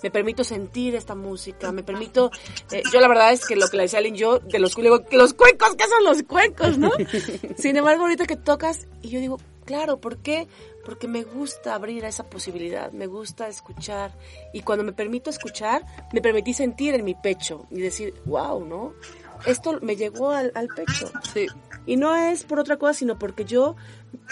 [0.03, 2.31] Me permito sentir esta música, me permito...
[2.71, 4.75] eh, yo la verdad es que lo que le decía a Aline, yo de los,
[4.75, 6.91] digo, los cuencos, ¿qué son los cuencos, no?
[7.57, 10.47] Sin embargo, ahorita que tocas, y yo digo, claro, ¿por qué?
[10.83, 14.17] Porque me gusta abrir a esa posibilidad, me gusta escuchar.
[14.53, 18.93] Y cuando me permito escuchar, me permití sentir en mi pecho y decir, wow, ¿no?
[19.45, 21.11] Esto me llegó al, al pecho.
[21.33, 21.45] Sí.
[21.85, 23.75] Y no es por otra cosa, sino porque yo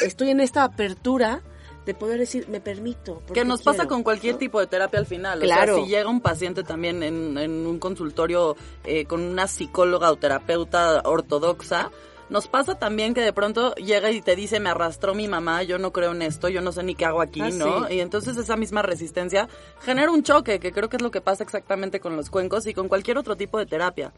[0.02, 1.44] estoy en esta apertura
[1.88, 3.24] de poder decir, me permito.
[3.34, 4.40] Que nos pasa quiero", con cualquier ¿no?
[4.40, 5.40] tipo de terapia al final.
[5.40, 5.74] Claro.
[5.74, 10.12] O sea, si llega un paciente también en, en un consultorio eh, con una psicóloga
[10.12, 11.90] o terapeuta ortodoxa,
[12.30, 15.78] Nos pasa también que de pronto llega y te dice, me arrastró mi mamá, yo
[15.80, 17.88] no creo en esto, yo no sé ni qué hago aquí, Ah, ¿no?
[17.88, 17.94] sí.
[17.96, 19.48] Y entonces esa misma resistencia
[19.80, 22.74] genera un choque, que creo que es lo que pasa exactamente con los cuencos y
[22.74, 24.12] con cualquier otro tipo de terapia.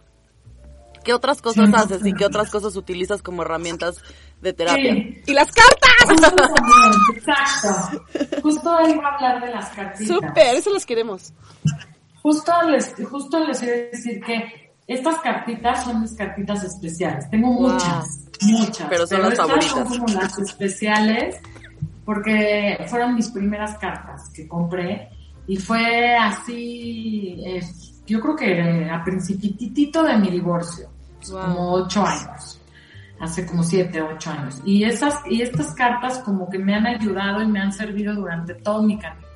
[1.09, 3.97] ¿Qué otras cosas haces y qué otras cosas utilizas como herramientas
[4.43, 4.93] de terapia?
[4.93, 5.21] Sí.
[5.25, 6.29] ¡Y las cartas!
[7.15, 8.05] Exacto.
[8.43, 10.07] Justo iba a hablar de las cartitas.
[10.07, 10.55] ¡Súper!
[10.55, 11.33] Eso las queremos.
[12.21, 17.27] Justo les, justo les iba a decir que estas cartitas son mis cartitas especiales.
[17.31, 17.71] Tengo Wow.
[17.71, 18.87] muchas, muchas.
[18.87, 19.73] Pero son las estas favoritas.
[19.73, 21.37] son como las especiales
[22.05, 25.09] porque fueron mis primeras cartas que compré
[25.47, 27.61] y fue así, eh,
[28.05, 30.87] yo creo que a principitito de mi divorcio,
[31.29, 31.41] Wow.
[31.41, 32.59] como ocho años,
[33.19, 34.61] hace como siete, ocho años.
[34.65, 38.53] Y esas, y estas cartas como que me han ayudado y me han servido durante
[38.55, 39.27] todo mi camino.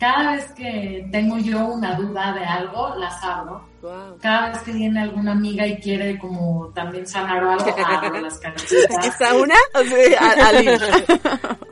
[0.00, 3.68] Cada vez que tengo yo una duda de algo, las abro.
[3.82, 4.18] Wow.
[4.20, 8.38] Cada vez que viene alguna amiga y quiere como también sanar o algo, abro las
[8.38, 9.06] cartitas.
[9.06, 9.54] ¿Está una?
[9.84, 10.68] Sí, a- Ali.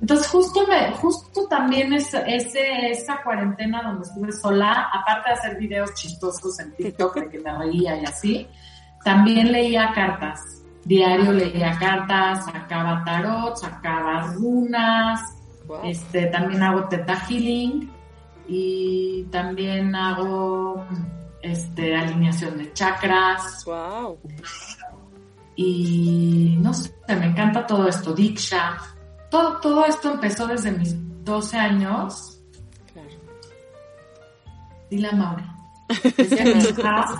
[0.00, 5.92] Entonces justo me, justo también es, esa cuarentena donde estuve sola, aparte de hacer videos
[5.94, 8.48] chistosos en TikTok de que me reía y así,
[9.04, 10.40] también leía cartas.
[10.84, 15.20] Diario leía cartas, sacaba tarot, sacaba runas,
[15.66, 15.80] Wow.
[15.84, 17.88] este, también hago teta healing
[18.48, 20.84] y también hago
[21.42, 24.18] este, alineación de chakras Wow.
[25.54, 28.76] y no sé, me encanta todo esto, Diksha.
[29.30, 32.40] Todo, todo esto empezó desde mis 12 años.
[32.92, 33.08] Claro.
[34.90, 35.59] Dile a Mauri.
[35.90, 37.18] Mi hija,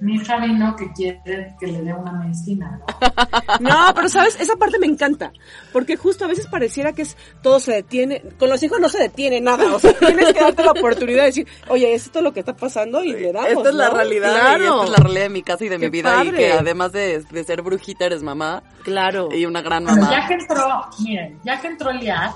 [0.00, 2.78] mi hija vino que quiere que le dé una medicina.
[2.78, 2.86] ¿no?
[3.60, 5.32] No, pero sabes, esa parte me encanta,
[5.72, 8.98] porque justo a veces pareciera que es todo se detiene, con los hijos no se
[8.98, 12.32] detiene nada, o sea, tienes que darte la oportunidad de decir, oye, esto es lo
[12.32, 13.94] que está pasando y le damos, Esta es la ¿no?
[13.96, 14.64] realidad y Claro.
[14.74, 16.38] esta es la realidad de mi casa y de mi Qué vida y padre.
[16.38, 19.28] que además de, de ser brujita eres mamá Claro.
[19.32, 20.26] y una gran Pero ya mamá.
[20.28, 22.32] que entró, miren, ya que entró Liat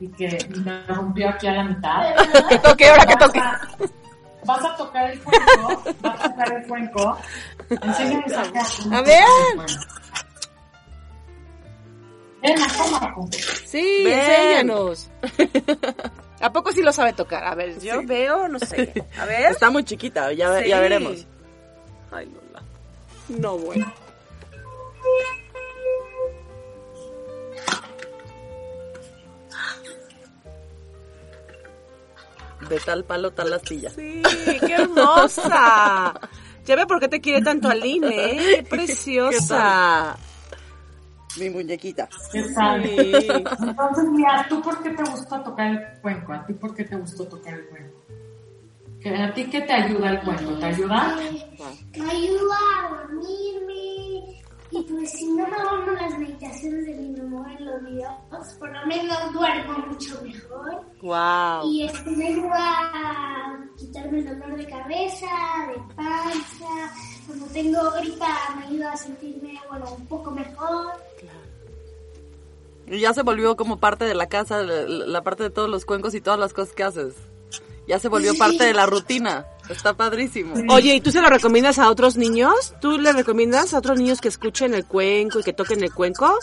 [0.00, 2.14] y que me rompió aquí a la mitad.
[2.48, 3.40] Que toque, ahora que toque.
[4.50, 7.18] Vas a tocar el cuenco, vas a tocar el cuenco.
[7.70, 8.98] Enséñame esa carta.
[8.98, 9.24] A ver.
[12.42, 13.14] Ven, toma.
[13.66, 14.18] Sí, Ven.
[14.18, 15.10] enséñanos.
[16.40, 17.44] ¿A poco sí lo sabe tocar?
[17.44, 18.92] A ver, yo veo, no sé.
[19.20, 19.50] A ver.
[19.52, 20.68] Está muy chiquita, ya, ve- Sí.
[20.70, 21.26] ya veremos.
[22.10, 22.62] Ay, Lola.
[23.28, 23.92] No, bueno.
[32.68, 33.90] De tal palo, tal astilla.
[33.90, 34.22] Sí,
[34.60, 36.14] qué hermosa.
[36.66, 38.56] Ya ve por qué te quiere tanto Aline, ¿eh?
[38.56, 40.16] Qué preciosa.
[41.38, 42.08] Mi muñequita.
[42.32, 42.82] ¿Qué tal?
[42.82, 43.28] Sí.
[43.60, 46.32] Entonces, mira, ¿tú por qué te gusta tocar el cuenco?
[46.32, 47.96] ¿A ti por qué te gustó tocar el cuenco?
[49.00, 50.52] ¿Que- ¿A ti qué te ayuda el cuenco?
[50.58, 51.16] ¿Te ayuda?
[51.96, 54.39] Me ayuda a dormirme.
[54.72, 58.72] Y pues si no me duermo las meditaciones de mi memoria en los videos, por
[58.72, 60.84] lo menos duermo mucho mejor.
[61.02, 61.68] Wow.
[61.72, 65.26] Y este me ayuda a quitarme el dolor de cabeza,
[65.68, 66.92] de panza.
[67.26, 70.92] Cuando tengo gripa me ayuda a sentirme, bueno, un poco mejor.
[72.86, 75.84] Y ya se volvió como parte de la casa, la, la parte de todos los
[75.84, 77.14] cuencos y todas las cosas que haces.
[77.90, 79.46] Ya se volvió parte de la rutina.
[79.68, 80.54] Está padrísimo.
[80.68, 82.72] Oye, ¿y tú se lo recomiendas a otros niños?
[82.80, 86.38] ¿Tú le recomiendas a otros niños que escuchen el cuenco y que toquen el cuenco?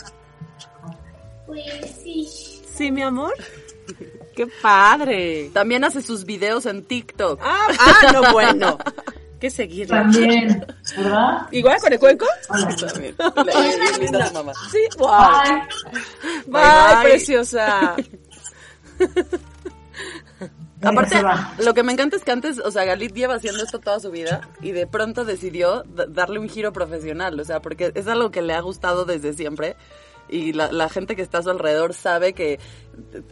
[1.46, 1.64] Pues
[2.04, 2.28] sí.
[2.76, 3.34] Sí, mi amor.
[4.36, 5.50] Qué padre.
[5.54, 7.40] También hace sus videos en TikTok.
[7.42, 8.78] Ah, ah, no, bueno.
[9.40, 10.02] Que seguirla.
[10.02, 10.66] También,
[10.98, 11.48] ¿verdad?
[11.52, 12.26] ¿Igual con el cuenco?
[12.50, 13.16] También.
[13.46, 14.52] Le- le invita a su mamá.
[14.70, 15.10] Sí, wow.
[16.48, 17.04] Bye.
[17.04, 17.96] preciosa.
[20.82, 21.16] Aparte,
[21.64, 24.12] lo que me encanta es que antes, o sea, Galit lleva haciendo esto toda su
[24.12, 28.42] vida y de pronto decidió darle un giro profesional, o sea, porque es algo que
[28.42, 29.76] le ha gustado desde siempre
[30.30, 32.60] y la, la gente que está a su alrededor sabe que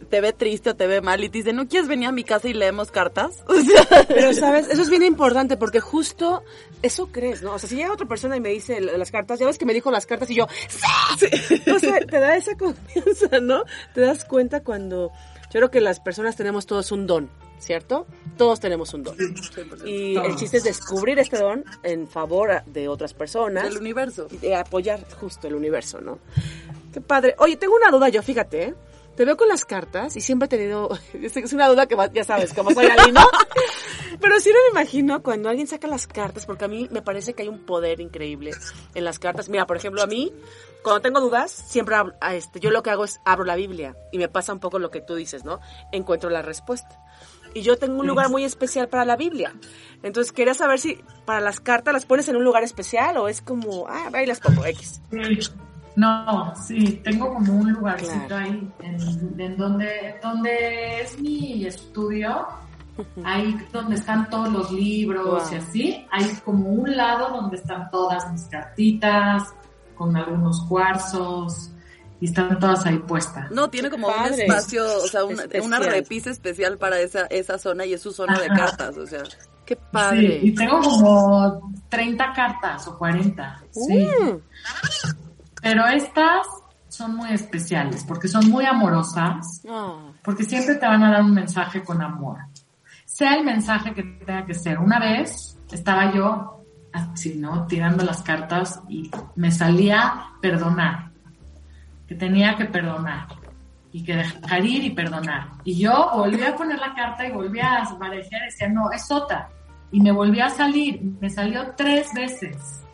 [0.08, 2.24] te- ve triste o te ve mal y te dice, ¿no quieres venir a mi
[2.24, 3.44] casa y leemos cartas?
[3.48, 4.66] O sea, Pero, ¿sabes?
[4.68, 6.42] Eso es bien importante porque justo
[6.82, 7.52] eso crees, ¿no?
[7.52, 9.74] O sea, si llega otra persona y me dice las cartas, ya ves que me
[9.74, 10.46] dijo las cartas y yo,
[11.18, 11.70] ¡sí!
[11.70, 13.62] O sea, te da esa confianza, ¿no?
[13.94, 15.12] Te das cuenta cuando...
[15.52, 18.06] Yo creo que las personas tenemos todos un don, ¿cierto?
[18.36, 19.16] Todos tenemos un don.
[19.84, 23.64] Y el chiste es descubrir este don en favor de otras personas.
[23.64, 24.26] del universo.
[24.30, 26.18] y de apoyar justo el universo, ¿no?
[26.92, 27.34] Qué padre.
[27.38, 28.74] Oye, tengo una duda yo, fíjate, ¿eh?
[29.16, 32.52] Te veo con las cartas y siempre he tenido, es una duda que ya sabes,
[32.52, 33.26] como soy Ali, ¿no?
[34.20, 37.34] Pero sí no me imagino cuando alguien saca las cartas, porque a mí me parece
[37.34, 38.52] que hay un poder increíble
[38.94, 39.48] en las cartas.
[39.48, 40.32] Mira, por ejemplo, a mí,
[40.82, 43.96] cuando tengo dudas, siempre abro- a este, yo lo que hago es abro la Biblia
[44.12, 45.60] y me pasa un poco lo que tú dices, ¿no?
[45.92, 46.98] Encuentro la respuesta.
[47.54, 49.54] y yo tengo un lugar muy especial para la Biblia.
[50.02, 53.40] Entonces quería saber si para las cartas las pones en un lugar especial o es
[53.40, 55.00] como, ah, ahí las pongo X.
[55.94, 62.46] No, sí, tengo como un lugarcito ahí en, en donde, donde es mi estudio,
[63.24, 65.52] ahí donde están todos los libros Wow.
[65.52, 69.44] y así, hay como un lado donde están todas mis cartitas,
[69.96, 71.70] con algunos cuarzos,
[72.20, 73.50] y están todas ahí puestas.
[73.50, 75.64] No, tiene como un espacio, o sea, una, Especial.
[75.66, 79.22] una repisa especial para esa, esa zona y es su zona de cartas, o sea.
[79.66, 80.40] Qué Sí, padre.
[80.42, 83.62] y tengo como 30 cartas o 40.
[83.72, 84.06] Sí.
[84.22, 84.38] Mm.
[85.60, 86.46] Pero estas
[86.88, 91.34] son muy especiales porque son muy amorosas, Ah, porque siempre te van a dar un
[91.34, 92.38] mensaje con amor.
[93.16, 94.78] Sea el mensaje que tenga que ser.
[94.78, 96.62] Una vez estaba yo
[96.92, 97.66] así, ¿no?
[97.66, 101.12] Tirando las cartas y me salía perdonar.
[102.06, 103.28] Que tenía que perdonar.
[103.90, 105.48] Y que dejar ir y perdonar.
[105.64, 109.10] Y yo volví a poner la carta y volví a barajear y decía, no, es
[109.10, 109.48] otra.
[109.90, 111.00] Y me volví a salir.
[111.18, 112.84] Me salió tres veces.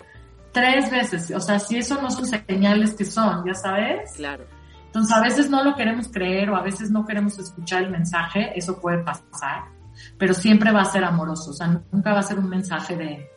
[0.52, 1.32] Tres veces.
[1.32, 4.12] O sea, si eso no son señales que son, ya sabes.
[4.14, 4.44] claro.
[4.86, 8.52] Entonces, a veces no lo queremos creer o a veces no queremos escuchar el mensaje,
[8.54, 9.64] eso puede pasar,
[10.22, 13.28] pero siempre va a ser amoroso, o sea, nunca va a ser un mensaje de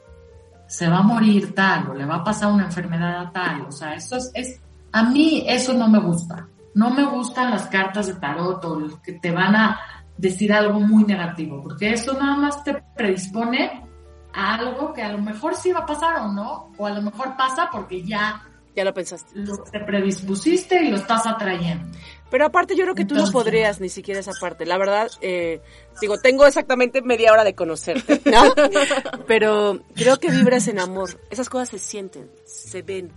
[0.67, 3.71] se va a morir tal o le va a pasar una enfermedad a tal, o
[3.71, 4.61] sea, eso es, es
[4.91, 6.47] a mí eso no me gusta.
[6.75, 9.79] No me gustan las cartas de tarot o los que te van a
[10.15, 13.83] decir algo muy negativo, porque eso nada más te predispone
[14.31, 17.01] a algo que a lo mejor sí va a pasar o no, o a lo
[17.01, 18.43] mejor pasa porque ya
[18.75, 19.31] Ya lo pensaste.
[19.33, 21.88] lo te predispusiste y lo estás atrayendo.
[22.29, 24.65] Pero aparte yo creo que tú no Entonces- podrías ni siquiera esa parte.
[24.65, 25.61] La verdad, eh,
[26.02, 28.54] digo, tengo exactamente media hora de conocerte, ¿no?
[29.28, 31.20] Pero creo que vibras en amor.
[31.30, 33.12] Esas cosas se sienten, se ven.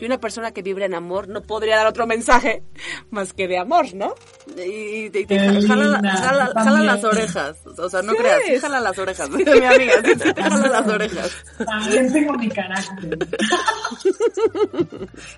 [0.00, 2.62] Y una persona que vibra en amor no podría dar otro mensaje
[3.10, 4.14] más que de amor, ¿no?
[4.46, 5.26] Y, te
[5.66, 6.00] jala,
[6.52, 7.56] jala- las orejas.
[7.78, 8.18] O sea, no Sí.
[8.18, 9.30] creas, sí jala las orejas.
[9.30, 11.32] Mi amiga, sí, sí te jala las orejas.
[11.64, 13.18] También tengo mi carácter.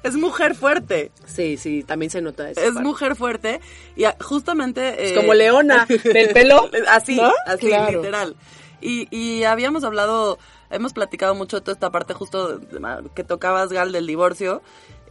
[0.02, 1.10] Es mujer fuerte.
[1.26, 2.60] Sí, sí, también se nota eso.
[2.60, 3.60] Es mujer fuerte.
[3.96, 5.06] Y justamente.
[5.06, 7.32] Es como leona, del pelo, Así, ¿no?
[7.46, 7.98] así, Claro.
[8.02, 8.36] literal.
[8.80, 10.38] Y, y habíamos hablado,
[10.70, 12.60] hemos platicado mucho de toda esta parte justo
[13.14, 14.62] que tocabas, Gal, del divorcio.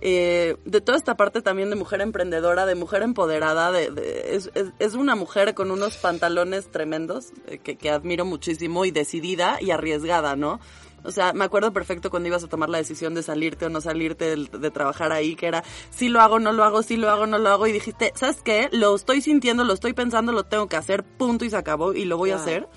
[0.08, 4.52] Eh, de toda esta parte también de mujer emprendedora, de mujer empoderada, de, de- es,
[4.54, 9.58] es- es una mujer con unos pantalones tremendos eh, que, que admiro muchísimo y decidida
[9.60, 10.60] y arriesgada, ¿no?
[11.04, 13.82] O sea, me acuerdo perfecto cuando ibas a tomar la decisión de salirte o no
[13.82, 17.10] salirte, del- de, trabajar ahí, que era, sí lo hago, no lo hago, sí lo
[17.10, 18.70] hago, no lo hago, y dijiste, ¿sabes qué?
[18.72, 22.06] Lo estoy sintiendo, lo estoy pensando, lo tengo que hacer, punto y se acabó, y
[22.06, 22.42] lo voy a Wow.
[22.44, 22.68] hacer.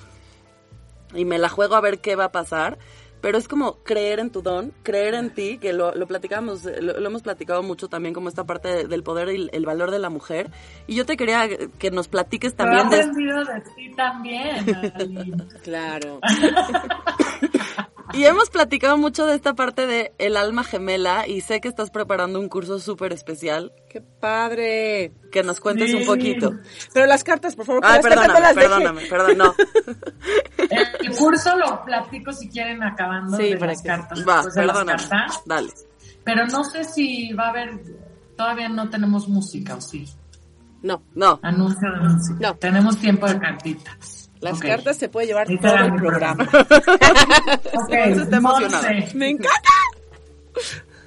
[1.14, 2.79] Y me la juego a ver qué va a pasar.
[3.21, 7.01] Pero es como creer en tu don, creer en ti, que lo, lo platicamos, lo,
[7.01, 9.91] lo hemos platicado mucho también como esta parte de- del poder y el, el valor
[9.91, 10.51] de la mujer.
[10.87, 11.49] Y yo te quería
[11.79, 14.64] que nos platiques Pero he también de, aprendido de ti también.
[15.62, 16.21] Claro.
[18.15, 21.91] Y hemos platicado mucho de esta parte de el alma gemela y sé que estás
[21.91, 23.73] preparando un curso súper especial.
[23.89, 25.13] ¡Qué padre!
[25.31, 26.55] Que nos cuentes un poquito.
[26.95, 29.55] Pero las cartas, por favor, Ay, las cartas no perdóname, las perdóname, perdón, no.
[31.03, 34.25] El, curso lo platico si quieren acabando Sí, de para las que- cartas.
[34.29, 35.43] Va, de las cartas.
[35.47, 35.73] Dale.
[36.25, 37.81] Pero no sé si va a haber,
[38.37, 40.07] todavía no tenemos música o sí.
[40.83, 41.41] No, No.
[41.43, 42.39] Anuncio de música.
[42.41, 42.55] No.
[42.57, 44.18] Tenemos tiempo de cartitas.
[44.41, 46.45] Las cartas se puede llevar todo el programa.
[46.45, 48.91] Ok, Monse está emocionada.
[49.14, 49.70] ¡Me encanta!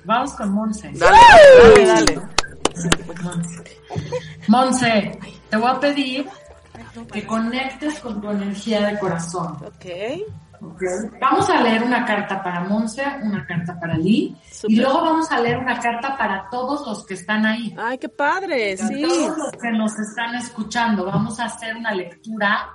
[0.04, 0.92] Vamos con Monse.
[0.94, 1.18] Dale,
[1.62, 2.22] dale, dale.
[3.24, 3.64] Monse.
[4.48, 5.20] Monse,
[5.50, 6.28] te voy a pedir
[7.12, 9.58] que conectes con tu energía de corazón.
[9.66, 9.86] Ok.
[10.62, 10.82] ¿ok?
[11.20, 15.40] Vamos a leer una carta para Monse, una carta para Lee, y luego vamos a
[15.40, 17.76] leer una carta para todos los que están ahí.
[17.78, 19.02] Ay, qué padre, sí.
[19.02, 22.70] Todos los que nos están escuchando, vamos a hacer una lectura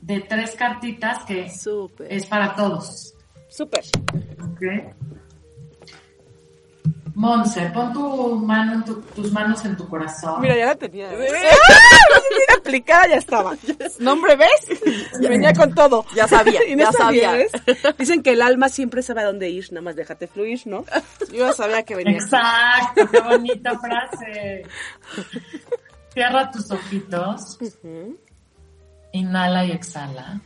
[0.00, 1.46] de tres cartitas que
[2.08, 3.14] es para todos.
[3.48, 3.84] Súper.
[4.42, 4.94] ¿ok?
[7.14, 10.40] Monse, pon tu mano en tu- tus manos en tu corazón.
[10.40, 11.10] Mira, ya la tenía.
[11.18, 11.30] Mira,
[12.56, 13.56] aplicada ya estaba.
[13.98, 14.80] ¿Nombre ves?
[15.20, 16.06] Y venía con todo.
[16.14, 17.32] Ya sabía, Y no ya sabía.
[17.32, 17.50] ¿ves?
[17.98, 20.84] Dicen que el alma siempre sabe a dónde ir, nada más déjate fluir, ¿no?
[21.32, 22.14] Yo ya sabía que venía.
[22.16, 24.62] Exacto, qué bonita frase.
[26.14, 27.58] Cierra tus ojitos.
[29.12, 30.40] Inhala y exhala.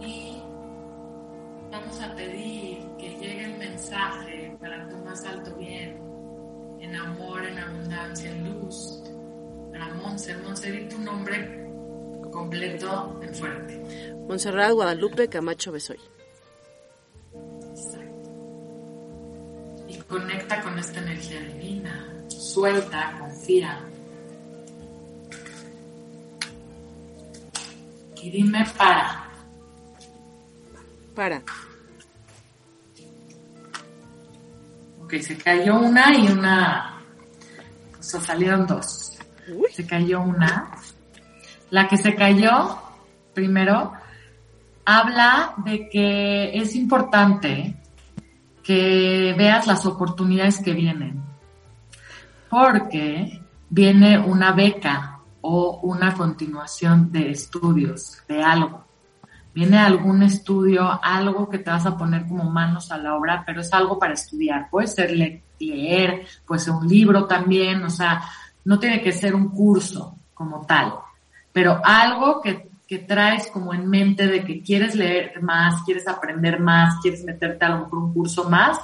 [0.00, 0.42] Y
[1.70, 5.98] vamos a pedir que llegue el mensaje para tu más alto bien,
[6.80, 9.02] en amor, en abundancia, en luz.
[9.72, 11.64] Para Monse, Monse, di tu nombre
[12.34, 13.82] completo en fuerte.
[14.28, 16.13] Montserrat Guadalupe Camacho Besoy.
[20.14, 22.06] Conecta con esta energía divina.
[22.28, 23.80] Suelta, confía.
[28.22, 29.28] Y dime para.
[31.16, 31.42] Para.
[35.02, 37.02] Ok, se cayó una y una.
[37.98, 39.18] O sea, salieron dos.
[39.72, 40.70] Se cayó una.
[41.70, 42.78] La que se cayó,
[43.34, 43.92] primero,
[44.84, 47.74] habla de que es importante
[48.64, 51.22] que veas las oportunidades que vienen.
[52.48, 58.84] Porque viene una beca o una continuación de estudios, de algo.
[59.54, 63.60] Viene algún estudio, algo que te vas a poner como manos a la obra, pero
[63.60, 64.68] es algo para estudiar.
[64.70, 68.22] Puede ser le- leer, puede ser un libro también, o sea,
[68.64, 70.94] no tiene que ser un curso como tal,
[71.52, 76.60] pero algo que, que traes como en mente de que quieres leer más, quieres aprender
[76.60, 78.78] más, quieres meterte a lo mejor un curso más,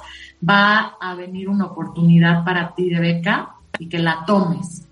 [0.47, 4.85] va a venir una oportunidad para ti de beca y que la tomes.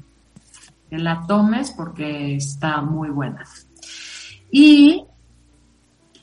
[0.90, 3.44] Que la tomes porque está muy buena.
[4.52, 5.04] Y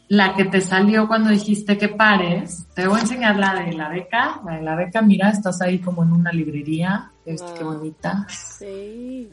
[0.09, 3.91] la que te salió cuando dijiste que pares, te voy a enseñar la de la
[3.91, 4.41] beca.
[4.47, 7.11] La de la beca, mira, estás ahí como en una librería.
[7.27, 7.75] Es, Qué Wow.
[7.75, 8.27] bonita.
[8.31, 9.29] Sí.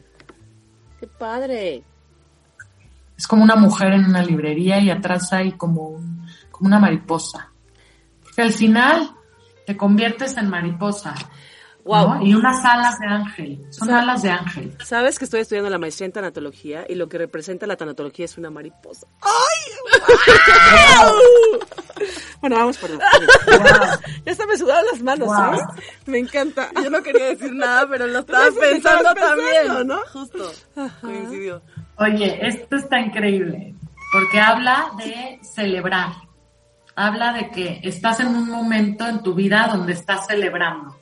[1.00, 1.82] Qué padre.
[3.24, 7.50] Es como una mujer en una librería y atrás hay como, un- como una mariposa.
[8.22, 9.12] Porque al final
[9.66, 11.14] te conviertes en mariposa.
[11.84, 12.16] Wow.
[12.16, 12.26] ¿no?
[12.26, 13.66] Y unas alas de ángel.
[13.70, 14.76] Son alas de ángel.
[14.84, 18.36] Sabes que estoy estudiando la maestría en tanatología y lo que representa la tanatología es
[18.36, 19.06] una mariposa.
[19.22, 19.72] ¡Ay!
[22.42, 22.90] bueno, vamos por
[24.26, 25.54] Ya se me sudaron las manos, Wow.
[25.54, 25.82] ¿eh?
[26.06, 26.70] Me encanta.
[26.82, 29.86] Yo no quería decir nada, pero lo estaba pensando, pensando, también.
[29.88, 29.98] ¿no?
[30.12, 30.52] Justo.
[31.00, 31.62] Coincidió.
[31.98, 33.74] Oye, esto está increíble,
[34.12, 36.08] porque habla de celebrar,
[36.96, 40.96] habla de que estás en un momento en tu vida donde estás celebrando,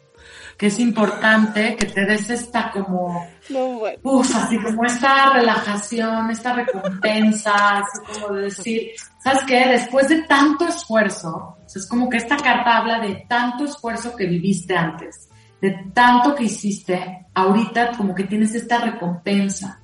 [0.59, 3.99] que es importante que te des esta como, No, bueno.
[4.03, 8.91] uf, así como esta relajación, esta recompensa, así como de decir,
[9.25, 9.67] ¿sabes qué?
[9.69, 14.77] Después de tanto esfuerzo, es como que esta carta habla de tanto esfuerzo que viviste
[14.77, 15.31] antes,
[15.61, 19.79] de tanto que hiciste, ahorita como que tienes esta recompensa.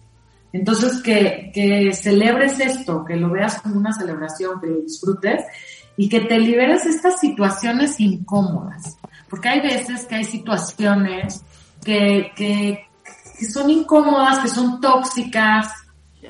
[0.53, 5.45] Entonces, que, que celebres esto, que lo veas como una celebración, que lo disfrutes
[5.97, 8.97] y que te liberes estas situaciones incómodas.
[9.29, 11.43] Porque hay veces que hay situaciones
[11.85, 12.87] que, que,
[13.39, 15.69] que son incómodas, que son tóxicas.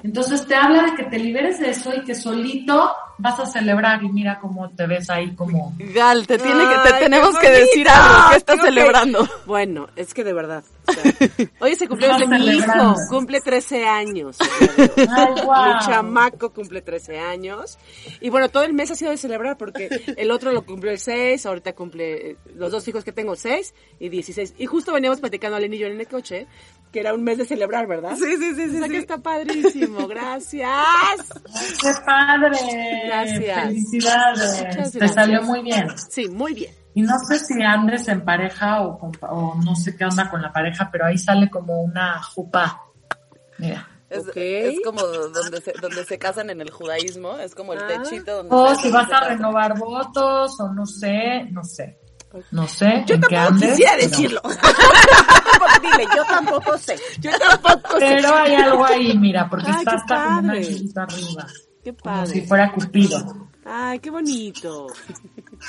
[0.03, 4.03] Entonces te habla de que te liberes de eso y que solito vas a celebrar
[4.05, 5.75] y mira cómo te ves ahí como...
[5.79, 8.31] Gal, te, tiene que, te Ay, tenemos que decir algo.
[8.31, 9.29] ¿Qué estás Digo que- celebrando?
[9.45, 10.63] Bueno, es que de verdad.
[10.87, 11.03] o sea,
[11.61, 12.61] hoy es el cumpleaños de mi hijo.
[12.61, 12.95] celebrando.
[13.11, 14.39] Cumple 13 años.
[14.97, 15.75] Ay, guau.
[15.75, 17.77] Mi chamaco cumple 13 años.
[18.21, 20.99] Y bueno, todo el mes ha sido de celebrar porque el otro lo cumplió el
[21.01, 24.55] 6, ahorita cumple eh, los dos hijos que tengo 6 y 16.
[24.59, 26.47] Y justo veníamos platicando Alen y yo en el coche
[26.93, 28.17] que era un mes de celebrar, ¿verdad?
[28.17, 28.91] Sí, sí, sí, sí, O sea sí.
[28.91, 30.07] que está padrísimo.
[30.09, 30.71] Gracias.
[31.83, 33.03] ¡Qué padre!
[33.07, 33.63] Gracias.
[33.65, 34.65] Felicidades.
[34.67, 35.89] Muchas Te salió muy bien.
[36.09, 36.75] Sí, muy bien.
[36.95, 40.43] Y no sé si andes en pareja o, con- o no sé qué onda con
[40.43, 42.83] la pareja, pero ahí sale como una jupa.
[43.59, 43.87] Mira.
[44.11, 47.89] Es, como donde se, donde se casan en el judaísmo, es como el Ah.
[47.89, 51.99] techito donde O si vas a renovar votos, o no sé, no sé.
[52.51, 53.05] No sé.
[53.07, 54.41] Yo tampoco andes, quisiera pero- decirlo.
[55.83, 56.97] Dile, yo tampoco sé.
[57.21, 57.99] Yo tampoco sé.
[58.01, 61.47] Pero hay algo ahí, mira, porque Ay, está qué hasta como una arriba.
[61.85, 62.33] Qué Como padre.
[62.33, 63.48] si fuera Cupido.
[63.71, 64.87] Ay, qué bonito.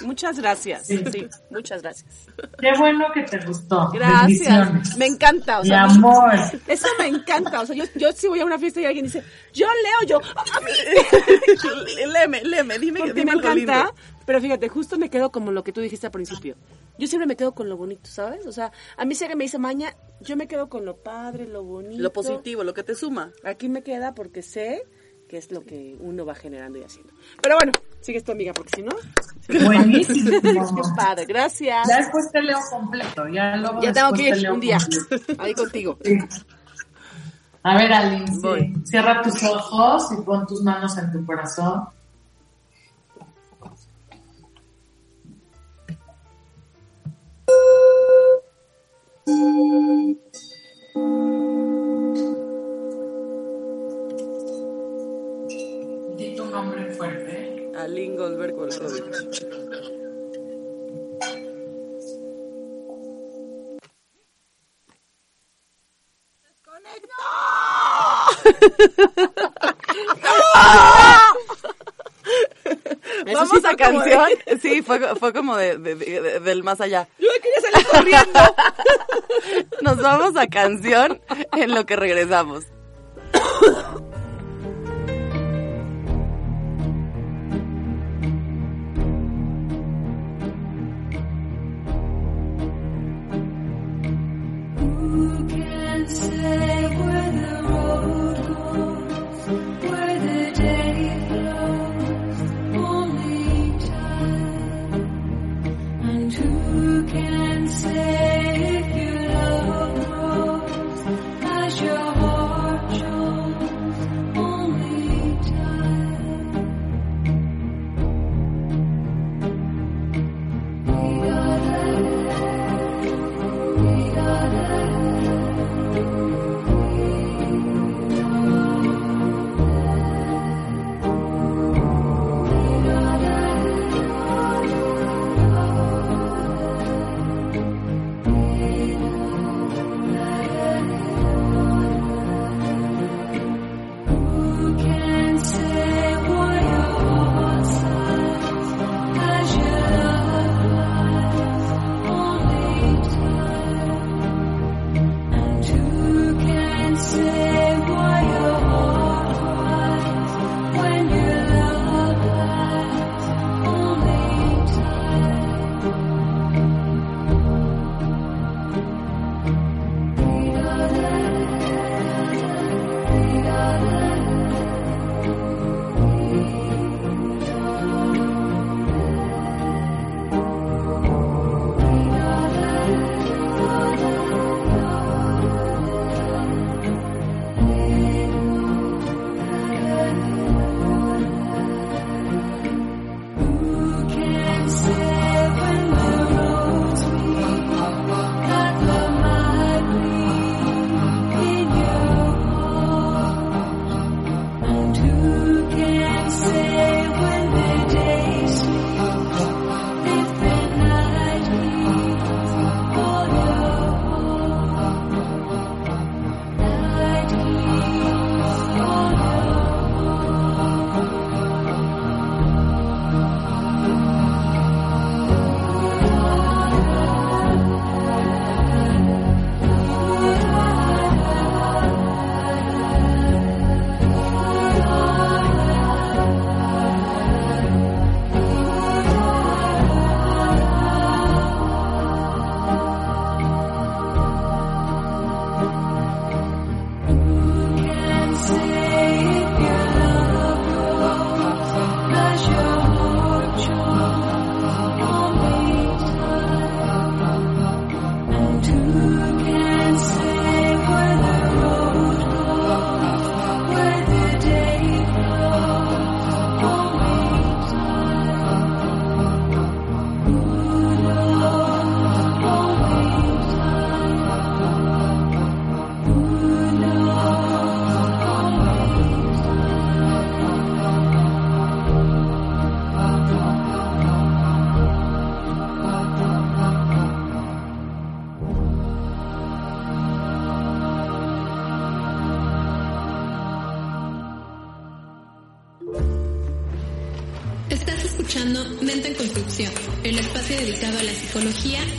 [0.02, 0.88] Muchas gracias.
[0.88, 1.28] Sí, Sí.
[1.50, 2.28] muchas gracias.
[2.58, 3.90] Qué bueno que te gustó.
[3.92, 4.98] Gracias.
[4.98, 5.60] Me encanta.
[5.60, 6.32] O sea, amor.
[6.68, 7.60] Eso me encanta.
[7.60, 9.22] O sea, yo, yo si voy a una fiesta y alguien dice,
[9.54, 10.20] yo leo, yo.
[12.08, 13.54] Léeme, léeme, dime que me encanta.
[13.56, 13.96] lindo.
[14.26, 16.56] Pero fíjate, justo me quedo como lo que tú dijiste al principio.
[16.98, 18.46] Yo siempre me quedo con lo bonito, ¿sabes?
[18.46, 21.48] O sea, a mí si alguien me dice maña, yo me quedo con lo padre,
[21.48, 22.02] lo bonito.
[22.02, 23.32] Lo positivo, lo que te suma.
[23.44, 24.84] Aquí me queda porque sé
[25.28, 27.14] que es lo que uno va generando y haciendo.
[27.42, 27.72] Pero bueno,
[28.02, 28.92] sigues tu amiga, porque si no...
[29.66, 30.42] Buenísimo.
[30.42, 31.88] Qué padre, gracias.
[31.88, 33.28] Ya después te leo completo.
[33.30, 35.42] Ya, luego Ya tengo que ir un día completo.
[35.44, 35.98] ahí contigo.
[36.04, 36.18] Sí.
[37.64, 38.74] A ver, Aline, sí.
[38.86, 41.88] Cierra tus ojos y pon tus manos en tu corazón.
[57.84, 59.44] Aline Goldberg Wolfowitz.
[73.26, 74.30] Eso Vamos sí a como de- canción,
[74.62, 77.08] sí, fue, fue como de, de- de- del más allá.
[77.18, 78.40] Yo quería salir corriendo.
[79.82, 81.22] Nos vamos a canción
[81.54, 82.66] en lo que regresamos.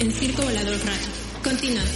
[0.01, 1.09] en Circo Volador Radio.
[1.45, 1.91] Continuamos.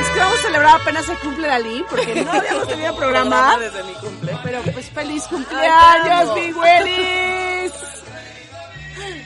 [0.00, 3.56] Es que vamos a celebrar apenas el cumple de Ali, porque no habíamos tenido programa.
[3.58, 4.36] desde mi cumple.
[4.42, 6.52] Pero pues feliz cumpleaños, mi.
[6.52, 7.72] Willis.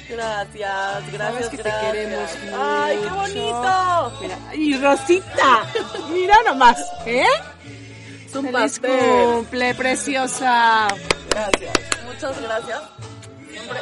[0.09, 3.15] Gracias, gracias, Sabes que te queremos Ay, qué mucho.
[3.17, 4.13] bonito.
[4.23, 5.63] Mira, y Rosita,
[6.11, 7.27] mira nomás, ¿eh?
[8.39, 10.87] Un Feliz cumple, preciosa.
[11.31, 11.73] Gracias.
[12.07, 12.81] Muchas gracias.
[13.51, 13.79] Siempre,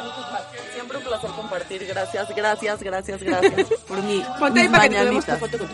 [0.73, 1.85] siempre un placer compartir.
[1.87, 3.67] Gracias, gracias, gracias, gracias.
[3.87, 4.23] Por mí.
[4.39, 5.73] Ponte ahí para que te foto con tu.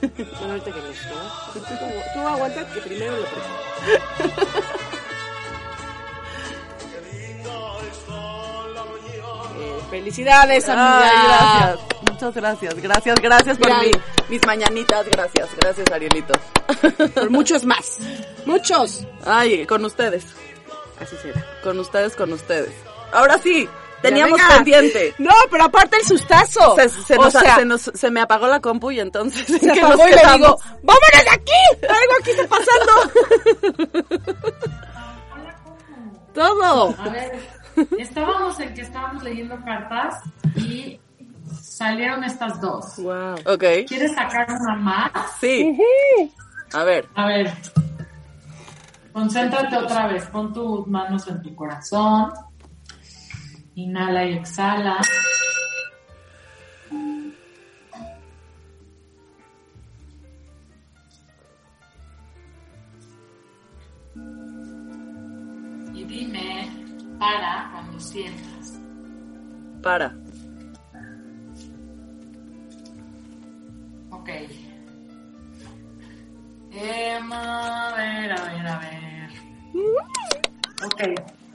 [0.00, 1.52] Bueno, ahorita que ¿no?
[1.52, 1.74] Tú, tú-
[2.14, 4.68] tú aguanta que primero lo presento.
[9.90, 11.02] felicidades, amiga.
[11.02, 12.02] Ay, gracias.
[12.10, 12.74] Muchas gracias.
[12.82, 13.90] Gracias, gracias por mi,
[14.28, 15.06] mis mañanitas.
[15.08, 16.32] Gracias, gracias, Arielito.
[17.14, 17.98] Por muchos más.
[18.46, 19.06] Muchos.
[19.24, 20.24] Ay, con ustedes.
[21.00, 21.44] Así será.
[21.62, 22.72] Con ustedes, con ustedes.
[23.12, 23.68] Ahora sí,
[24.02, 25.14] Teníamos pendiente.
[25.18, 26.74] No, pero aparte el sustazo.
[27.06, 29.96] Se, nos, sea, se, nos- se me apagó la compu y entonces se ¿qué apagó
[29.98, 31.52] nos y le digo, ¡vámonos de aquí!
[31.82, 32.92] Algo aquí está pasando.
[36.34, 36.94] Todo.
[36.98, 37.40] A ver,
[37.98, 40.14] estábamos en que estábamos leyendo cartas
[40.56, 41.00] y
[41.60, 42.96] salieron estas dos.
[42.98, 43.34] Wow.
[43.46, 45.10] Ok, ¿Quieres sacar una más?
[45.40, 45.76] sí.
[46.72, 47.52] A ver, A ver,
[49.12, 52.32] concéntrate otra vez, pon tus manos en tu corazón,
[53.74, 54.98] inhala y exhala.
[65.94, 66.79] Y dime
[67.20, 68.80] para cuando sientas.
[69.82, 70.16] para.
[74.10, 74.28] Ok.
[76.72, 79.30] Em, a ver, a ver, a ver.
[80.84, 81.02] Ok,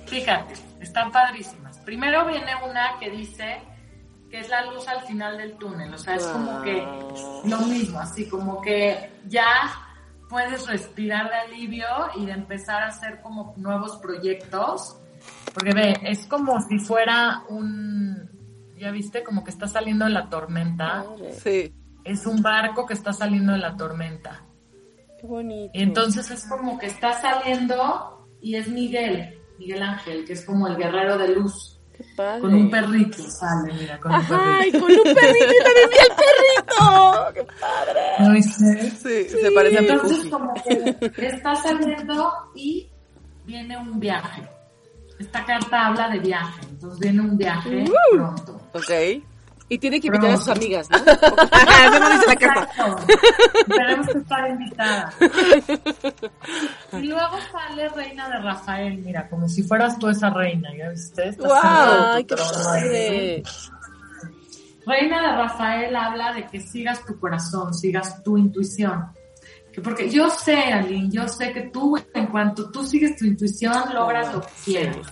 [0.05, 1.79] fíjate, están padrísimas.
[1.79, 3.61] Primero viene una que dice
[4.29, 6.81] que es la luz al final del túnel, o sea, es como que
[7.45, 9.71] lo mismo, así como que ya
[10.29, 14.97] puedes respirar de alivio y de empezar a hacer como nuevos proyectos,
[15.55, 18.29] porque ve, es como si fuera un,
[18.77, 21.05] ya viste, como que está saliendo de la tormenta.
[21.41, 21.73] Sí.
[22.03, 24.43] Es un barco que está saliendo de la tormenta.
[25.19, 25.71] Qué bonito.
[25.73, 30.67] Y entonces es como que está saliendo y es Miguel, Miguel Ángel, que es como
[30.67, 31.79] el guerrero de luz.
[31.95, 32.41] Qué padre.
[32.41, 34.79] Con un perrito sale, mira, con un Ay, perrito.
[34.81, 35.45] con un perrito.
[35.45, 37.33] Yo también vi el perrito.
[37.33, 38.01] Qué padre.
[38.19, 38.89] ¿No viste?
[38.91, 40.29] Sí, se parece a mi Entonces cookie.
[40.29, 42.89] como que está saliendo y
[43.45, 44.43] viene un viaje.
[45.19, 48.15] Esta carta habla de viaje, entonces viene un viaje Uh.
[48.17, 48.61] pronto.
[48.73, 49.23] Ok.
[49.67, 50.97] Y tiene que invitar a sus amigas, ¿no?
[50.97, 52.61] Eso no dice la carta.
[52.71, 53.05] Exacto.
[53.67, 55.15] Tenemos que estar invitadas.
[56.93, 61.29] Y luego sale Reina de Rafael, mira, como si fueras tú esa reina, ¿ya viste?
[61.29, 63.43] Estás Ay, qué padre.
[64.85, 69.07] Reina de Rafael habla de que sigas tu corazón, sigas tu intuición.
[69.75, 73.93] Que porque yo sé, Aline, yo sé que tú, en cuanto tú sigues tu intuición,
[73.93, 75.05] logras lo que quieres.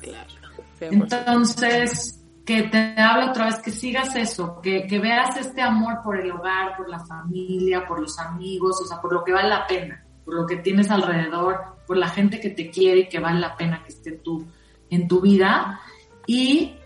[0.79, 0.87] 100%.
[0.89, 6.17] Entonces, que te habla otra vez, que sigas eso, que, que veas este amor por
[6.17, 9.67] el hogar, por la familia, por los amigos, o sea, por lo que vale la
[9.67, 13.41] pena, por lo que tienes alrededor, por la gente que te quiere y que vale
[13.41, 14.47] la pena que esté tú
[14.89, 15.81] en tu vida.
[16.25, 16.77] Y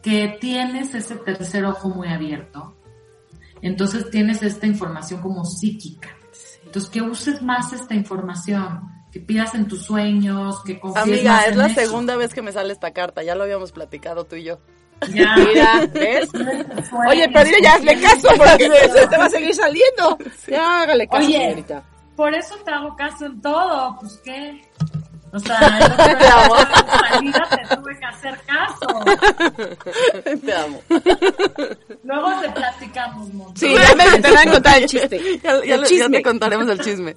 [0.00, 2.74] que tienes ese tercer ojo muy abierto.
[3.60, 6.16] Entonces tienes esta información como psíquica.
[6.74, 8.80] Entonces que uses más esta información,
[9.12, 11.80] que pidas en tus sueños, que confíes Amiga, más es en la eso.
[11.82, 14.58] segunda vez que me sale esta carta, ya lo habíamos platicado tú y yo.
[15.12, 15.36] Ya.
[15.36, 16.28] Mira, ¿ves?
[17.08, 20.18] Oye, pero dile ya hazle caso porque eso te va a seguir saliendo.
[20.48, 21.38] Ya hágale caso, Oye.
[21.38, 21.84] señorita.
[22.16, 24.60] Por eso te hago caso en todo, pues qué.
[25.32, 29.04] O sea, día de tu salida te tuve que hacer caso.
[30.44, 30.80] Te amo.
[32.04, 32.48] Luego te
[33.54, 35.20] Sí, ya me te van a contar el chiste.
[35.42, 36.16] Ya, ya El le- ya chisme.
[36.18, 37.14] te contaremos el chisme.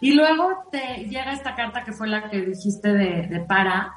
[0.00, 3.94] Y luego te llega esta carta que fue la que dijiste de, de para,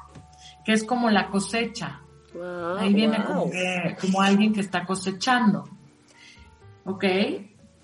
[0.64, 2.00] que es como la cosecha.
[2.34, 3.26] Wow, Ahí viene wow.
[3.26, 5.68] como, que, como alguien que está cosechando.
[6.84, 7.04] ¿Ok?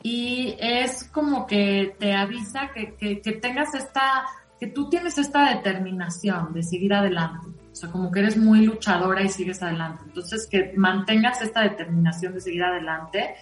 [0.02, 4.24] Y es como que te avisa que, que, que tengas esta,
[4.58, 7.46] que tú tienes esta determinación de seguir adelante.
[7.78, 10.02] O sea, como que eres muy luchadora y sigues adelante.
[10.04, 13.36] Entonces, que mantengas esta determinación de seguir adelante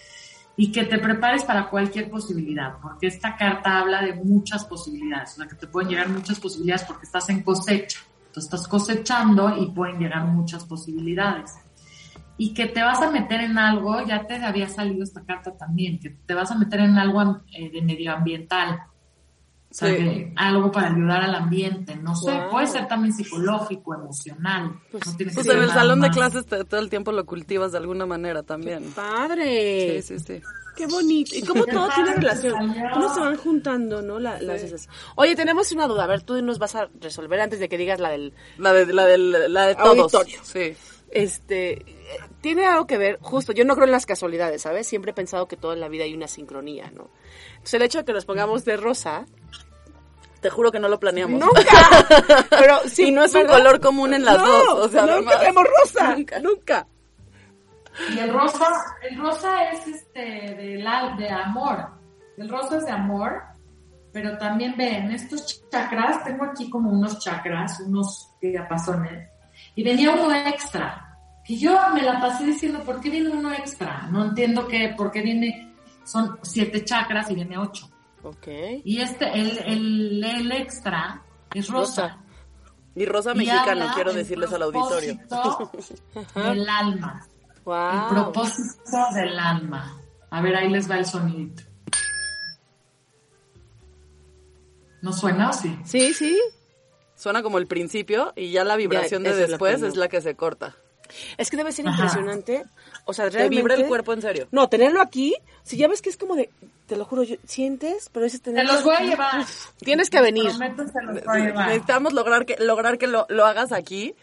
[0.59, 5.37] y que te prepares para cualquier posibilidad, porque esta carta habla de muchas posibilidades, o
[5.37, 8.01] sea, que te pueden llegar muchas posibilidades porque estás en cosecha.
[8.27, 11.55] Entonces estás cosechando y pueden llegar muchas posibilidades.
[12.37, 15.99] Y que te vas a meter en algo, ya te había salido esta carta también,
[15.99, 18.81] que te vas a meter en algo eh, de medioambiental.
[19.69, 19.97] O sea, Sí.
[19.97, 22.51] que algo para ayudar al ambiente, no sé, Wow.
[22.51, 24.73] puede ser también psicológico, emocional.
[24.93, 27.73] no tiene que Pues en el salón de clases te- todo el tiempo lo cultivas
[27.73, 28.85] de alguna manera también.
[28.95, 30.01] Padre.
[30.03, 30.43] Sí, sí, sí.
[30.77, 31.35] Qué bonito.
[31.35, 32.75] Y cómo todo tiene relación.
[32.93, 34.19] ¿Cómo se van juntando, no?
[34.19, 34.89] La- las esas.
[35.17, 36.05] Oye, tenemos una duda.
[36.05, 38.93] A ver, tú nos vas a resolver antes de que digas la del La de,
[38.93, 40.15] la de, la de todos.
[40.15, 40.39] Auditorio.
[40.43, 40.75] Sí.
[41.17, 41.85] Este,
[42.43, 44.87] tiene algo que ver, justo, yo no creo en las casualidades, ¿sabes?
[44.87, 47.09] Siempre he pensado que toda en la vida hay una sincronía, ¿no?
[47.53, 49.25] Entonces el hecho de que nos pongamos de rosa,
[50.41, 51.41] Te juro que no lo planeamos.
[51.41, 54.87] nunca, pero sí, y no es un color común en las No, dos.
[54.87, 56.39] O sea, nunca además- tenemos rosa, Nunca.
[56.41, 56.87] nunca.
[58.15, 58.69] Y el rosa,
[59.09, 61.89] el rosa es este de, la, de amor.
[62.37, 63.41] El rosa es de amor,
[64.13, 69.31] pero también ven estos chakras, tengo aquí como unos chakras, unos diapasones,
[69.75, 71.06] y venía uno extra.
[71.49, 74.09] Y yo me la pasé diciendo, ¿por qué viene uno extra?
[74.11, 75.73] No entiendo qué, por qué viene,
[76.05, 77.89] son siete chakras y viene ocho.
[78.23, 78.49] Ok.
[78.85, 81.23] Y este, el, el, el extra
[81.55, 82.03] es rosa.
[82.03, 82.23] Rosa.
[82.97, 85.19] Y rosa mexicano, quiero decirles al auditorio.
[86.35, 87.23] del alma.
[87.25, 88.09] El Wow.
[88.11, 90.01] propósito del alma.
[90.31, 91.63] A ver, ahí les va el sonidito.
[95.03, 95.77] ¿No suena o sí?
[95.85, 96.41] Sí, sí.
[97.15, 99.87] Suena como el principio y ya la vibración Ya, de esa es la después que
[99.89, 100.77] es la que se corta.
[101.39, 101.97] Es que debe ser Ajá.
[101.97, 102.65] impresionante.
[103.05, 103.57] O sea, Te realmente...
[103.63, 104.49] vibra el cuerpo en serio.
[104.51, 106.51] No, tenerlo aquí, si ya ves que es como de,
[106.87, 109.45] te lo juro, yo- sientes, pero dices Te tenerlo los voy a llevar.
[109.79, 110.49] Tienes que venir.
[110.49, 111.67] Prometo se los voy a llevar.
[111.69, 114.15] Necesitamos lograr que, lograr que lo, lo hagas aquí.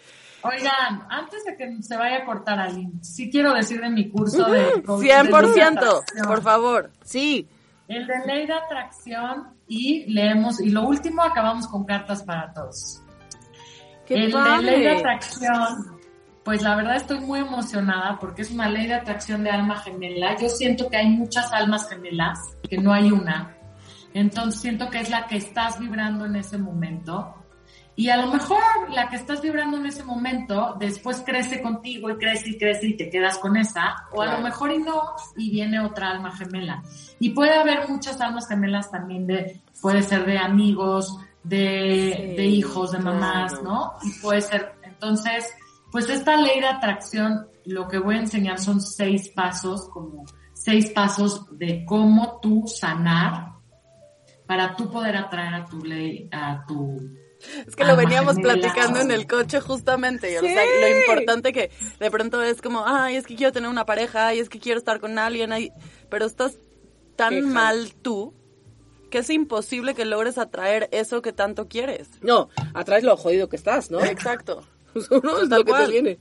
[0.46, 4.44] Oigan, antes de que se vaya a cortar Aline, sí quiero decir de mi curso
[4.46, 4.84] de...
[4.84, 6.26] coach- de 100%, atracción.
[6.28, 6.92] por favor.
[7.04, 7.48] Sí.
[7.88, 13.02] El de ley de atracción y leemos, y lo último acabamos con cartas para todos.
[14.06, 14.66] Qué el padre.
[14.66, 15.93] de ley de atracción,
[16.44, 20.38] pues la verdad estoy muy emocionada porque es una ley de atracción de alma gemela.
[20.38, 22.40] Yo siento que hay muchas almas gemelas,
[22.70, 23.56] que no hay una.
[24.14, 27.36] Entonces siento que es la que estás vibrando en ese momento.
[27.96, 32.18] Y a lo mejor la que estás vibrando en ese momento después crece contigo y
[32.18, 34.08] crece y crece y te quedas con esa.
[34.12, 34.40] O a Claro.
[34.40, 35.02] lo mejor y no,
[35.38, 36.82] y viene otra alma gemela.
[37.20, 42.46] Y puede haber muchas almas gemelas también de, puede ser de amigos, de, Sí, de
[42.46, 43.70] hijos, de mamás, claro.
[43.70, 43.94] ¿no?
[44.04, 45.54] Y puede ser, entonces,
[45.94, 50.90] pues esta ley de atracción, lo que voy a enseñar son seis pasos, como seis
[50.90, 53.54] pasos de cómo tú sanar
[54.48, 56.98] para tú poder atraer a tu ley, a tu
[57.68, 60.34] Es que lo veníamos platicando en el coche justamente.
[60.34, 61.70] y, o sea, lo importante que
[62.00, 64.80] de pronto es como, ay, es que quiero tener una pareja, ay, es que quiero
[64.80, 65.72] estar con alguien, ay,
[66.10, 66.58] pero estás
[67.16, 68.34] tan mal tú
[69.12, 72.10] que es imposible que logres atraer eso que tanto quieres.
[72.22, 74.04] No, atrás lo jodido que estás, ¿no?
[74.04, 74.64] Exacto.
[75.24, 76.20] no es Tal lo que te viene.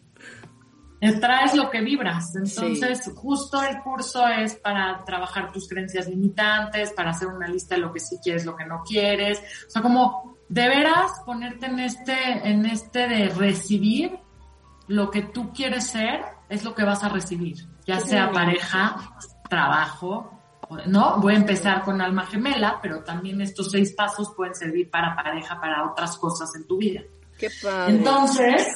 [1.21, 2.35] traes lo que vibras.
[2.37, 7.81] Entonces, justo el curso es para trabajar tus creencias limitantes, para hacer una lista de
[7.81, 9.41] lo que sí quieres, lo que no quieres.
[9.67, 14.19] O sea, como de veras ponerte en este, en este de recibir
[14.89, 17.57] lo que tú quieres ser, es lo que vas a recibir.
[17.87, 19.17] Ya sea pareja,
[19.49, 20.39] trabajo,
[20.87, 21.19] ¿no?
[21.21, 25.61] Voy a empezar con alma gemela, pero también estos seis pasos pueden servir para pareja,
[25.61, 27.03] para otras cosas en tu vida.
[27.43, 27.95] Qué padre.
[27.97, 28.67] Entonces,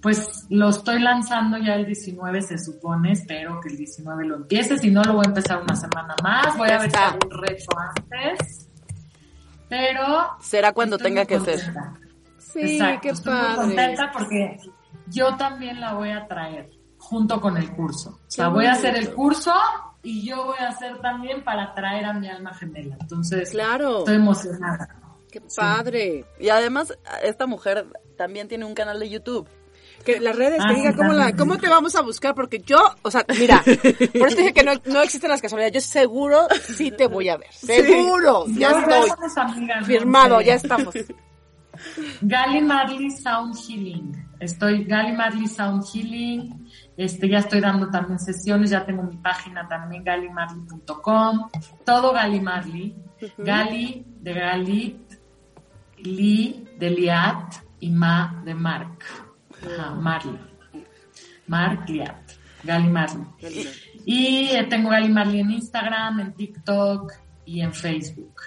[0.00, 3.12] pues lo estoy lanzando ya el 19, se supone.
[3.12, 4.76] Espero que el 19 lo empiece.
[4.76, 6.56] Si no, lo voy a empezar una semana más.
[6.58, 8.68] Voy Ya a ver si hago un reto antes.
[9.68, 10.02] Pero.
[10.40, 11.62] Será cuando tenga que ser.
[11.64, 11.94] contenta.
[12.38, 14.56] Sí, Exacto, qué estoy muy contenta porque
[15.06, 18.10] yo también la voy a traer junto con el curso.
[18.10, 19.54] O sea, Qué voy a hacer el curso
[20.02, 22.96] y yo voy a hacer también para traer a mi alma gemela.
[23.00, 24.00] Entonces, Claro.
[24.00, 24.88] estoy emocionada.
[25.32, 26.24] Qué padre.
[26.38, 29.48] Y además, esta mujer también tiene un canal de YouTube.
[30.04, 32.58] Que las redes, Ah, que diga sí, cómo, la, cómo te vamos a buscar, porque
[32.58, 35.74] yo, o sea, mira, por eso dije que no, no existen las casualidades.
[35.74, 37.52] Yo seguro sí te voy a ver.
[37.52, 38.44] Seguro.
[38.48, 39.10] Ya Yo estoy.
[39.36, 40.94] amigas, Firmado, ya estamos.
[42.20, 44.26] Gali Marley Sound Healing.
[44.40, 46.68] Estoy Gali Marley Sound Healing.
[46.96, 51.48] Este, ya estoy dando también sesiones, ya tengo mi página también, galimarley.com.
[51.84, 52.94] Todo Gali Marley.
[53.38, 55.11] Gali de Galit,
[56.02, 58.98] Li de Liat y Ma de Mark.
[59.64, 60.38] Ajá, Marley.
[61.46, 62.32] Mark Liat.
[62.64, 63.26] Gali Marley.
[64.04, 67.12] Y eh, tengo Gali Marley en Instagram, en TikTok
[67.44, 68.40] y en Facebook.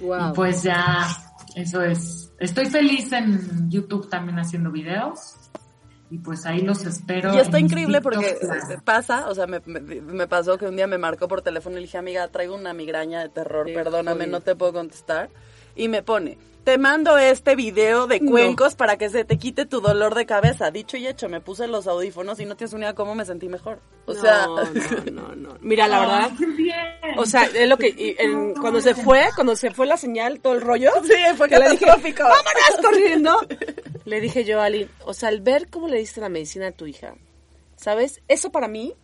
[0.00, 0.30] Wow.
[0.30, 1.06] Y pues ya,
[1.54, 2.32] eso es.
[2.38, 5.36] Estoy feliz en YouTube también haciendo videos.
[6.10, 7.34] Y pues ahí los espero.
[7.34, 8.82] Y está increíble TikTok, porque claro.
[8.84, 11.80] pasa, o sea, me, me- me pasó que un día me marcó por teléfono y
[11.80, 15.30] le dije, amiga, traigo una migraña de terror, perdóname, no te puedo contestar.
[15.76, 19.80] Y me pone, te mando este video de cuencos para que se te quite tu
[19.80, 20.70] dolor de cabeza.
[20.70, 23.48] Dicho y hecho, me puse los audífonos y no tienes una idea cómo me sentí
[23.48, 23.78] mejor.
[24.06, 24.64] O sea, no, no,
[25.12, 25.58] no, no.
[25.60, 26.30] Mira, la verdad,
[27.18, 30.40] o sea, es lo que, y en- cuando se fue, cuando se fue la señal,
[30.40, 30.90] todo el rollo.
[31.04, 33.38] sí, fue que le dije, vámonos corriendo.
[34.04, 36.72] Le dije yo a Ali, o sea, al ver cómo le diste la medicina a
[36.72, 37.14] tu hija,
[37.76, 38.22] ¿sabes?
[38.28, 38.94] Eso para mí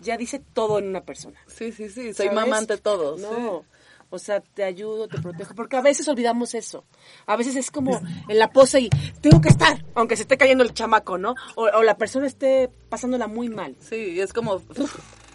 [0.00, 1.38] ya dice todo en una persona.
[1.46, 2.32] Sí, sí, sí, soy ¿sabes?
[2.34, 3.20] mamá ante todos.
[3.20, 3.64] No.
[4.10, 6.84] O sea, te ayudo, te protejo, porque a veces olvidamos eso.
[7.26, 8.90] A veces es como en la pose y
[9.20, 11.34] tengo que estar, aunque se esté cayendo el chamaco, ¿no?
[11.56, 13.74] O, o la persona esté pasándola muy mal.
[13.80, 14.60] Sí, es como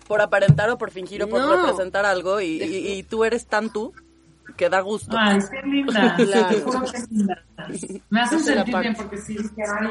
[0.07, 1.55] por aparentar o por fingir o por No.
[1.55, 3.93] representar algo y, y- y tú eres tan tú
[4.57, 5.15] que da gusto.
[5.19, 6.15] Ay, qué linda.
[6.17, 6.82] Claro.
[8.09, 8.93] Me hacen sentir bien parte.
[9.03, 9.88] porque sí, que ay,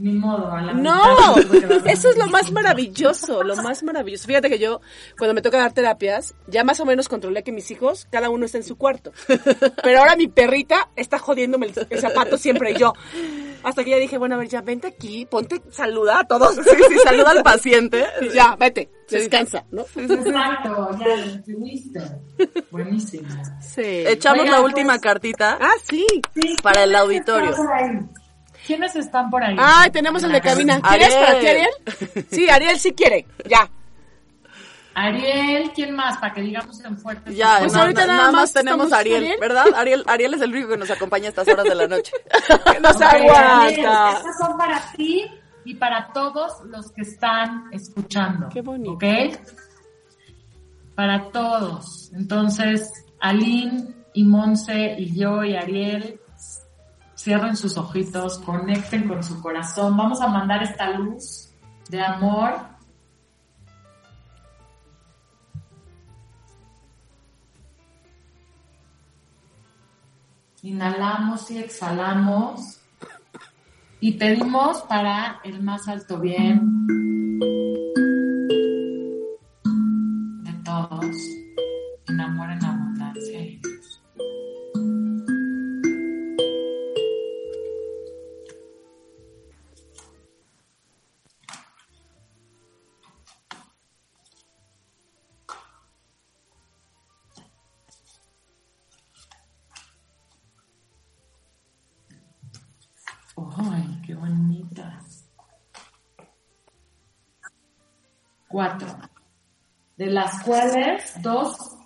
[0.00, 0.50] ni modo.
[0.52, 4.26] A la No, mitad eso es lo más maravilloso, lo más maravilloso.
[4.26, 4.80] Fíjate que yo,
[5.18, 8.46] cuando me toca dar terapias, ya más o menos controlé que mis hijos, cada uno
[8.46, 9.12] está en su cuarto.
[9.82, 12.92] Pero ahora mi perrita está jodiéndome el, el zapato siempre y yo.
[13.62, 16.54] Hasta que ya dije, bueno, a ver, ya vente aquí, ponte, saluda a todos.
[16.64, 18.06] Sí, sí, saluda al paciente.
[18.22, 19.82] Y ya, vete, descansa, ¿no?
[19.96, 22.00] Exacto, ya lo entendiste.
[22.70, 23.28] Buenísimo.
[23.60, 23.82] Sí.
[24.06, 26.06] Echamos la pues- última cartita Ah, sí.
[26.34, 27.50] Sí, para el ¿quién auditorio.
[28.70, 29.56] ¿Quiénes están por ahí?
[29.58, 30.80] Ay, tenemos el de cabina.
[30.80, 31.24] ¿Quieres Ariel.
[31.26, 32.26] para ti, Ariel?
[32.30, 33.26] Sí, Ariel sí quiere.
[33.48, 33.68] Ya.
[34.94, 36.18] Ariel, ¿quién más?
[36.18, 37.34] Para que digamos en fuerte.
[37.34, 39.40] Ya, Pues na- ahorita na- nada más tenemos a Ariel, Ariel.
[39.40, 39.66] ¿verdad?
[39.74, 42.12] Ariel, Ariel es el único que nos acompaña a estas horas de la noche.
[42.82, 44.12] Nos Ok, Ariel, aguanta.
[44.18, 45.26] Estas son para ti
[45.64, 48.48] y para todos los que están escuchando.
[48.50, 48.92] Qué bonito.
[48.92, 49.04] ¿Ok?
[50.94, 52.10] Para todos.
[52.14, 56.20] Entonces, Aline y Monse y yo y Ariel,
[57.22, 59.94] cierren sus ojitos, conecten con su corazón.
[59.96, 61.50] Vamos a mandar esta luz
[61.90, 62.54] de amor.
[70.62, 72.78] Inhalamos y exhalamos.
[74.00, 76.99] Y pedimos para el más alto bien
[108.60, 108.88] Cuatro,
[109.96, 111.78] de las cuales dos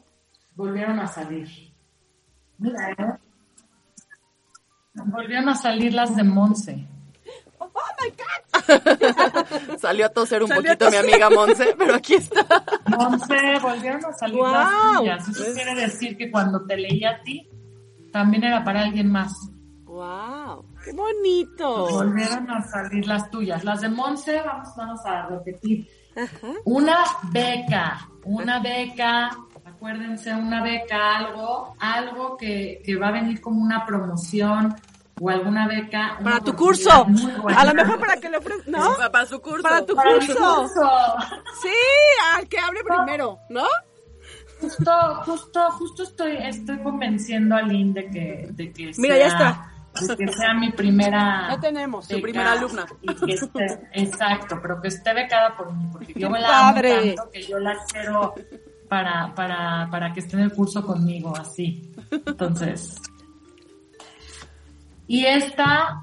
[0.56, 1.48] volvieron a salir.
[2.58, 3.12] Mira, ¿eh?
[4.94, 6.84] Volvieron a salir las de Monse.
[9.78, 11.14] Salió a toser un Salió a poquito mi toser.
[11.14, 12.44] amiga Monse, pero aquí está.
[12.88, 15.28] Monse, volvieron a salir las tuyas.
[15.28, 17.48] Eso quiere decir que cuando te leí a ti,
[18.10, 19.32] también era para alguien más.
[19.84, 20.64] Wow.
[20.84, 21.86] Qué bonito.
[21.88, 23.62] Volvieron a salir las tuyas.
[23.62, 25.88] Las de Monse, vamos, vamos a repetir.
[26.64, 26.98] Una
[27.32, 29.30] beca, una beca,
[29.64, 34.74] acuérdense, una beca, algo, algo que, que va a venir como una promoción
[35.20, 36.18] o alguna beca.
[36.22, 36.90] Para tu curso.
[37.56, 38.66] A lo mejor para que le ofrezcas.
[38.68, 38.96] ¿No?
[38.96, 39.62] Para, para su curso.
[39.62, 40.34] Para tu Para curso.
[40.34, 40.90] curso.
[41.62, 41.68] Sí,
[42.34, 43.66] al que hable primero, ¿no?
[44.60, 44.92] Justo,
[45.26, 49.73] justo, justo estoy, estoy convenciendo a Lynn de que, de que Mira, sea, ya está.
[50.16, 52.06] Que sea mi primera Ya tenemos.
[52.06, 52.84] Su primera alumna.
[53.02, 56.92] y que esté- exacto, pero que esté becada por mí, porque yo Qué la padre.
[56.98, 58.34] amo tanto que yo la quiero
[58.88, 61.90] para, para, para que esté en el curso conmigo, así.
[62.10, 62.96] Entonces.
[65.06, 66.02] Y esta,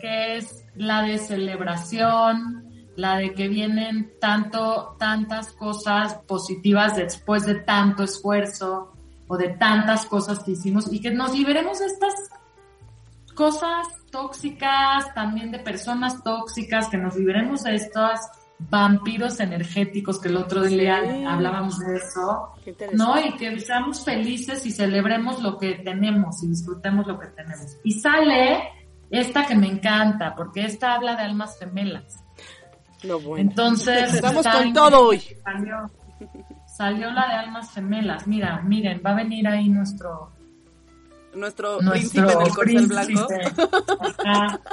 [0.00, 2.64] que es la de celebración,
[2.96, 8.92] la de que vienen tanto, tantas cosas positivas después de tanto esfuerzo
[9.28, 12.14] o de tantas cosas que hicimos y que nos liberemos de estas
[13.36, 18.18] cosas tóxicas, también de personas tóxicas, que nos liberemos de estos
[18.58, 21.24] vampiros energéticos que el otro día Sí.
[21.24, 22.52] hablábamos de eso.
[22.94, 23.20] ¿no?
[23.20, 27.76] Y que seamos felices y celebremos lo que tenemos y disfrutemos lo que tenemos.
[27.84, 28.70] Y sale
[29.10, 32.24] esta que me encanta, porque esta habla de almas gemelas.
[33.04, 33.48] No, bueno.
[33.50, 35.20] Entonces, Estamos con todo hoy.
[35.44, 35.90] Salió,
[36.66, 38.26] salió la de almas gemelas.
[38.26, 40.32] Mira, miren, va a venir ahí nuestro
[41.36, 42.24] Nuestro, nuestro
[42.56, 43.26] príncipe del blanco.
[44.24, 44.60] Ajá.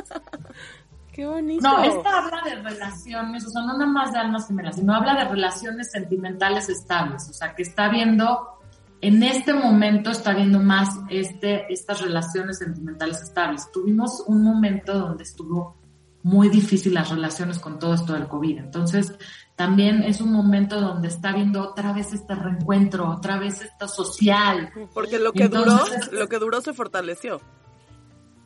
[1.14, 1.62] Qué bonito.
[1.62, 5.14] No, esta habla de relaciones, o sea, no nada más de almas gemelas, sino habla
[5.14, 8.60] de relaciones sentimentales estables, o sea, que está viendo,
[9.00, 13.72] en este momento está viendo más este, estas relaciones sentimentales estables.
[13.72, 15.78] Tuvimos un momento donde estuvo
[16.24, 19.14] muy difícil las relaciones con todo esto del COVID, entonces
[19.56, 24.72] también es un momento donde está viendo otra vez este reencuentro, otra vez esto social,
[24.94, 27.40] Porque lo que Entonces- duró, lo que duró se fortaleció.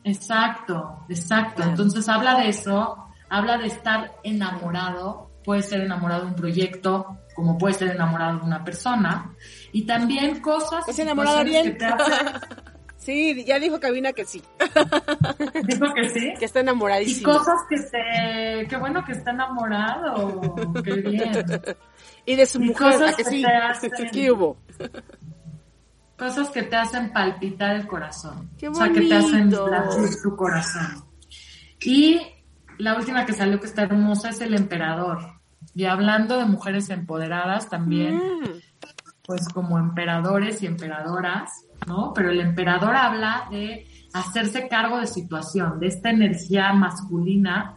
[0.04, 1.62] Exacto, exacto.
[1.62, 7.58] Entonces habla de eso, habla de estar enamorado, puede ser enamorado de un proyecto, como
[7.58, 9.34] puede ser enamorado de una persona,
[9.72, 10.80] y también cosas...
[10.80, 12.40] ¿Estás enamorado, que te hacen-
[13.08, 14.42] Sí, ya dijo Cabina que sí.
[15.64, 16.34] Dijo que sí.
[16.38, 17.32] Que está Y enamoradísimo.
[17.32, 18.66] cosas que te...
[18.68, 20.54] Qué bueno que está enamorado,
[20.84, 21.32] qué bien.
[22.26, 23.44] Y de su y mujer, cosas ¿a que que sí?
[23.44, 24.58] hacen- ¿Qué hubo?
[26.18, 28.50] Cosas que te hacen palpitar el corazón.
[28.58, 29.68] ¡Qué O sea, que te hacen bonito!
[29.68, 31.04] latir tu corazón.
[31.80, 32.20] Y
[32.76, 35.20] la última que salió que está hermosa es el emperador.
[35.74, 38.60] Y hablando de mujeres empoderadas también, Mm.
[39.24, 42.12] pues como emperadores y emperadoras, ¿no?
[42.14, 47.76] Pero el emperador habla de hacerse cargo de situación, de esta energía masculina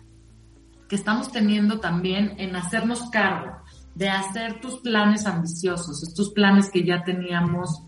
[0.87, 3.57] que estamos teniendo también en hacernos cargo,
[3.95, 7.83] de hacer tus planes ambiciosos, estos planes que ya teníamos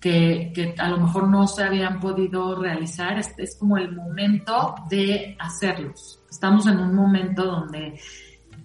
[0.00, 4.74] que, que a lo mejor no se habían podido realizar, es, es como el momento
[4.88, 6.20] de hacerlos.
[6.30, 8.00] Estamos en un momento donde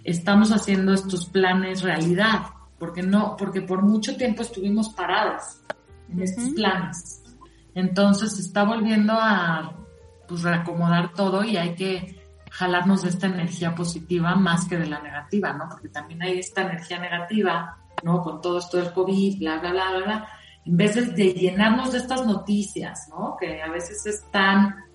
[0.04, 2.42] estamos haciendo estos planes realidad,
[2.78, 5.62] porque no, porque por mucho tiempo estuvimos parados
[6.10, 7.22] en estos planes.
[7.76, 9.76] Entonces se está volviendo a,
[10.28, 15.02] pues reacomodar todo y hay que jalarnos de esta energía positiva más que de la
[15.02, 15.68] negativa, ¿no?
[15.70, 18.22] Porque también hay esta energía negativa, ¿no?
[18.22, 20.28] Con todo esto del COVID, bla, bla, bla, bla, bla.
[20.66, 23.36] En vez de, llenarnos de estas noticias, ¿no?
[23.40, 24.86] Que a veces están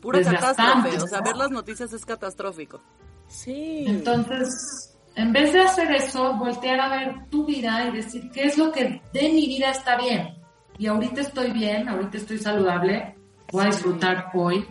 [0.00, 1.02] Pura desgastantes, catástrofe.
[1.02, 1.24] O sea, ¿no?
[1.24, 2.80] ver las noticias es catastrófico.
[3.26, 3.84] Sí.
[3.88, 8.58] Entonces, en vez de hacer eso, voltear a ver tu vida y decir qué es
[8.58, 10.36] lo que de mi vida está bien.
[10.78, 13.16] Y ahorita estoy bien, ahorita estoy saludable,
[13.50, 14.66] voy a disfrutar hoy,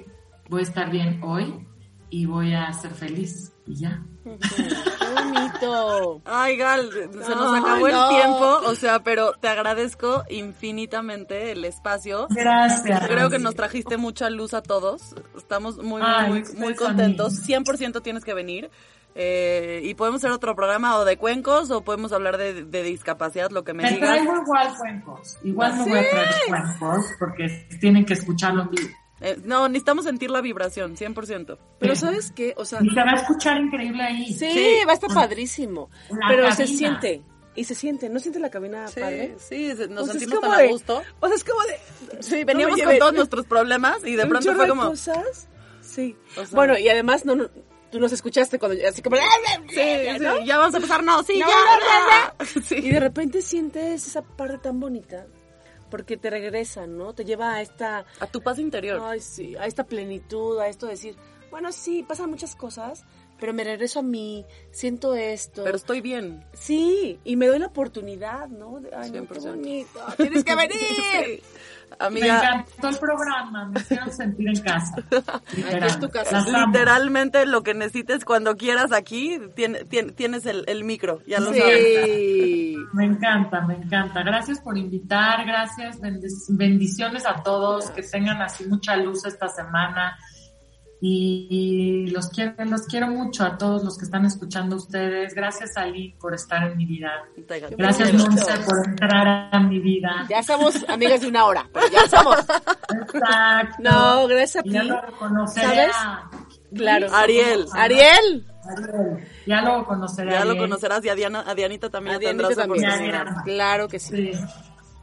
[0.48, 1.66] voy a estar bien hoy
[2.12, 3.52] y voy a ser feliz.
[3.68, 4.04] Y ya.
[4.24, 6.22] Qué bonito.
[6.26, 8.10] Ay, Gal, se nos acabó no.
[8.10, 12.28] el tiempo, o sea, pero te agradezco infinitamente el espacio.
[12.30, 13.08] Gracias.
[13.08, 15.16] Creo que nos trajiste mucha luz a todos.
[15.36, 17.34] Estamos muy, muy, Ay, muy, muy son contentos.
[17.48, 17.66] niños.
[17.66, 18.70] 100% tienes que venir.
[19.18, 23.50] Eh, y podemos hacer otro programa o de cuencos o podemos hablar de, de discapacidad,
[23.50, 24.10] lo que me Me digas.
[24.12, 25.38] traigo igual cuencos.
[25.44, 28.90] Igual me voy a traer cuencos porque tienen que escucharlo en vivo.
[29.22, 31.58] Eh, no, necesitamos sentir la vibración, 100%.
[31.80, 32.54] Pero ¿sabes qué?
[32.58, 34.34] O sea, Y se va a escuchar increíble ahí.
[34.34, 35.90] sí, va a estar padrísimo.
[36.10, 36.78] La Pero se cabina.
[36.78, 37.22] siente.
[37.56, 38.10] Y se siente.
[38.10, 39.36] ¿No siente la cabina Sí, padre?
[39.40, 41.02] sí, se- nos O sea, sentimos tan a de- gusto.
[41.22, 42.22] O sea, es como de...
[42.22, 44.88] Sí, no veníamos me con todos nuestros problemas y de pronto fue como...
[44.90, 45.48] cosas.
[45.80, 46.18] Sí.
[46.36, 47.50] O sea- bueno, y además no, no-
[47.96, 49.16] tú nos escuchaste cuando así como...
[49.16, 49.24] Sí,
[50.20, 50.36] ¿no?
[50.36, 52.36] sí, ya vamos a empezar, no, sí, No, ya.
[52.38, 52.46] no.
[52.66, 52.76] Sí.
[52.76, 55.28] Y de repente sientes esa parte tan bonita
[55.90, 57.14] porque te regresa, ¿no?
[57.14, 58.06] Te lleva a esta...
[58.20, 59.02] A tu paz interior.
[59.02, 61.16] Ay, sí, a esta plenitud, a esto de decir,
[61.52, 63.06] bueno, sí, pasan muchas cosas,
[63.40, 65.64] pero me regreso a mí, siento esto.
[65.64, 66.44] Pero estoy bien.
[66.52, 68.82] Sí, y me doy la oportunidad, ¿no?
[68.94, 69.42] Ay, no, qué 100%.
[69.52, 70.00] bonito.
[70.18, 70.78] Tienes que venir.
[70.78, 71.42] Sí.
[72.00, 74.96] Me Amiga, encantó el programa, me hicieron sentir en casa.
[75.56, 75.84] Literal.
[75.84, 76.32] es tu casa.
[76.42, 76.68] Las amo.
[76.74, 81.54] literalmente lo que necesites cuando quieras aquí, tien- tien- tienes el, el micro, ya lo
[81.54, 82.06] sabes.
[82.06, 82.76] Sí.
[82.94, 84.24] Me encanta, me encanta.
[84.24, 90.18] Gracias por invitar, gracias, bendic- bendiciones a todos, que tengan así mucha luz esta semana.
[91.02, 95.34] Y, los quiero, los quiero mucho a todos los que están escuchando ustedes.
[95.36, 97.12] Gracias Ali por estar en mi vida.
[97.78, 98.14] Gracias.
[98.14, 100.26] Monse por entrar a mi vida.
[100.30, 102.40] Ya somos amigas de una hora, pero ya somos.
[102.40, 103.76] Exacto.
[103.80, 104.88] No, gracias a Y ya ti.
[104.88, 105.96] lo reconoceré ¿Sabes?
[105.96, 106.30] a-
[106.76, 107.08] Claro.
[107.14, 107.66] Ariel.
[107.74, 108.46] Ariel.
[108.64, 109.28] Ariel.
[109.46, 110.32] Ya lo conoceré.
[110.32, 112.90] Ya lo conocerás y a, Diana, a Dianita también A Dianita también.
[113.46, 114.34] Claro que sí.
[114.34, 114.40] Sí.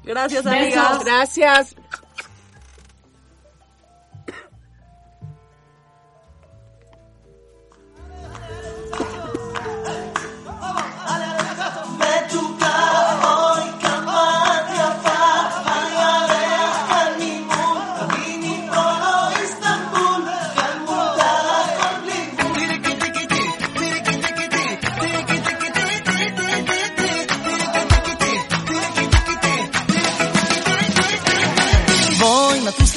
[0.05, 1.05] Gracias, amigas.
[1.05, 1.77] Gracias.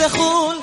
[0.06, 0.55] تخون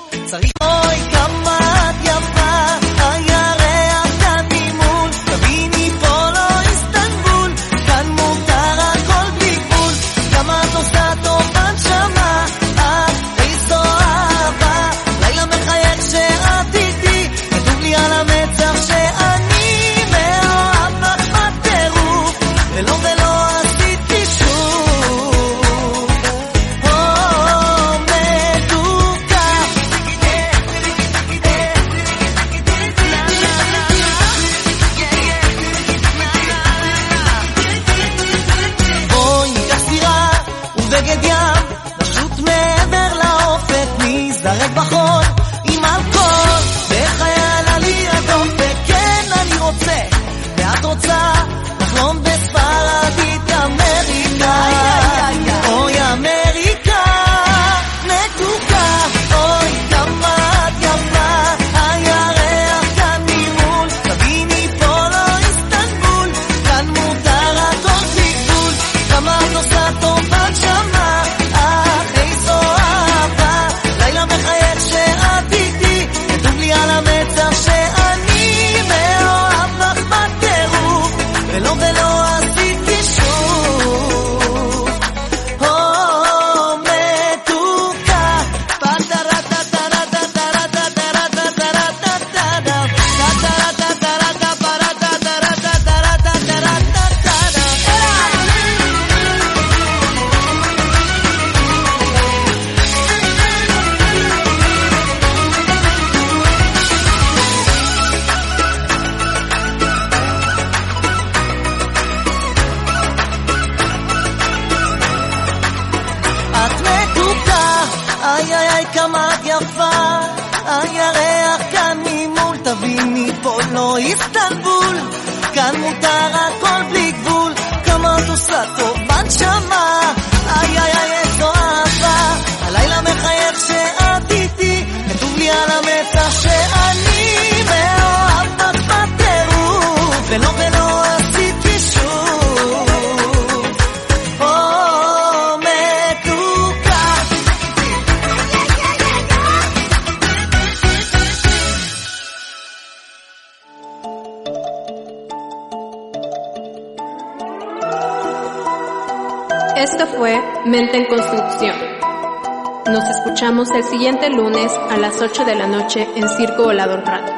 [164.02, 167.32] siguiente lunes a las 8 de la noche en Circo Volador Radio.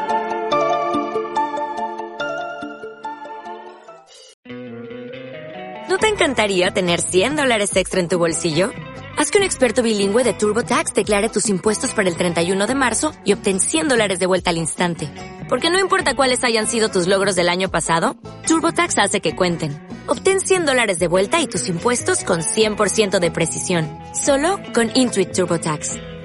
[5.91, 8.71] ¿No te encantaría tener 100 dólares extra en tu bolsillo?
[9.19, 13.13] Haz que un experto bilingüe de TurboTax declare tus impuestos para el 31 de marzo
[13.27, 15.11] y obtén 100 dólares de vuelta al instante.
[15.51, 18.17] Porque no importa cuáles hayan sido tus logros del año pasado,
[18.47, 19.87] TurboTax hace que cuenten.
[20.07, 23.87] Obtén 100 dólares de vuelta y tus impuestos con 100% de precisión.
[24.15, 26.14] Solo con Intuit TurboTax.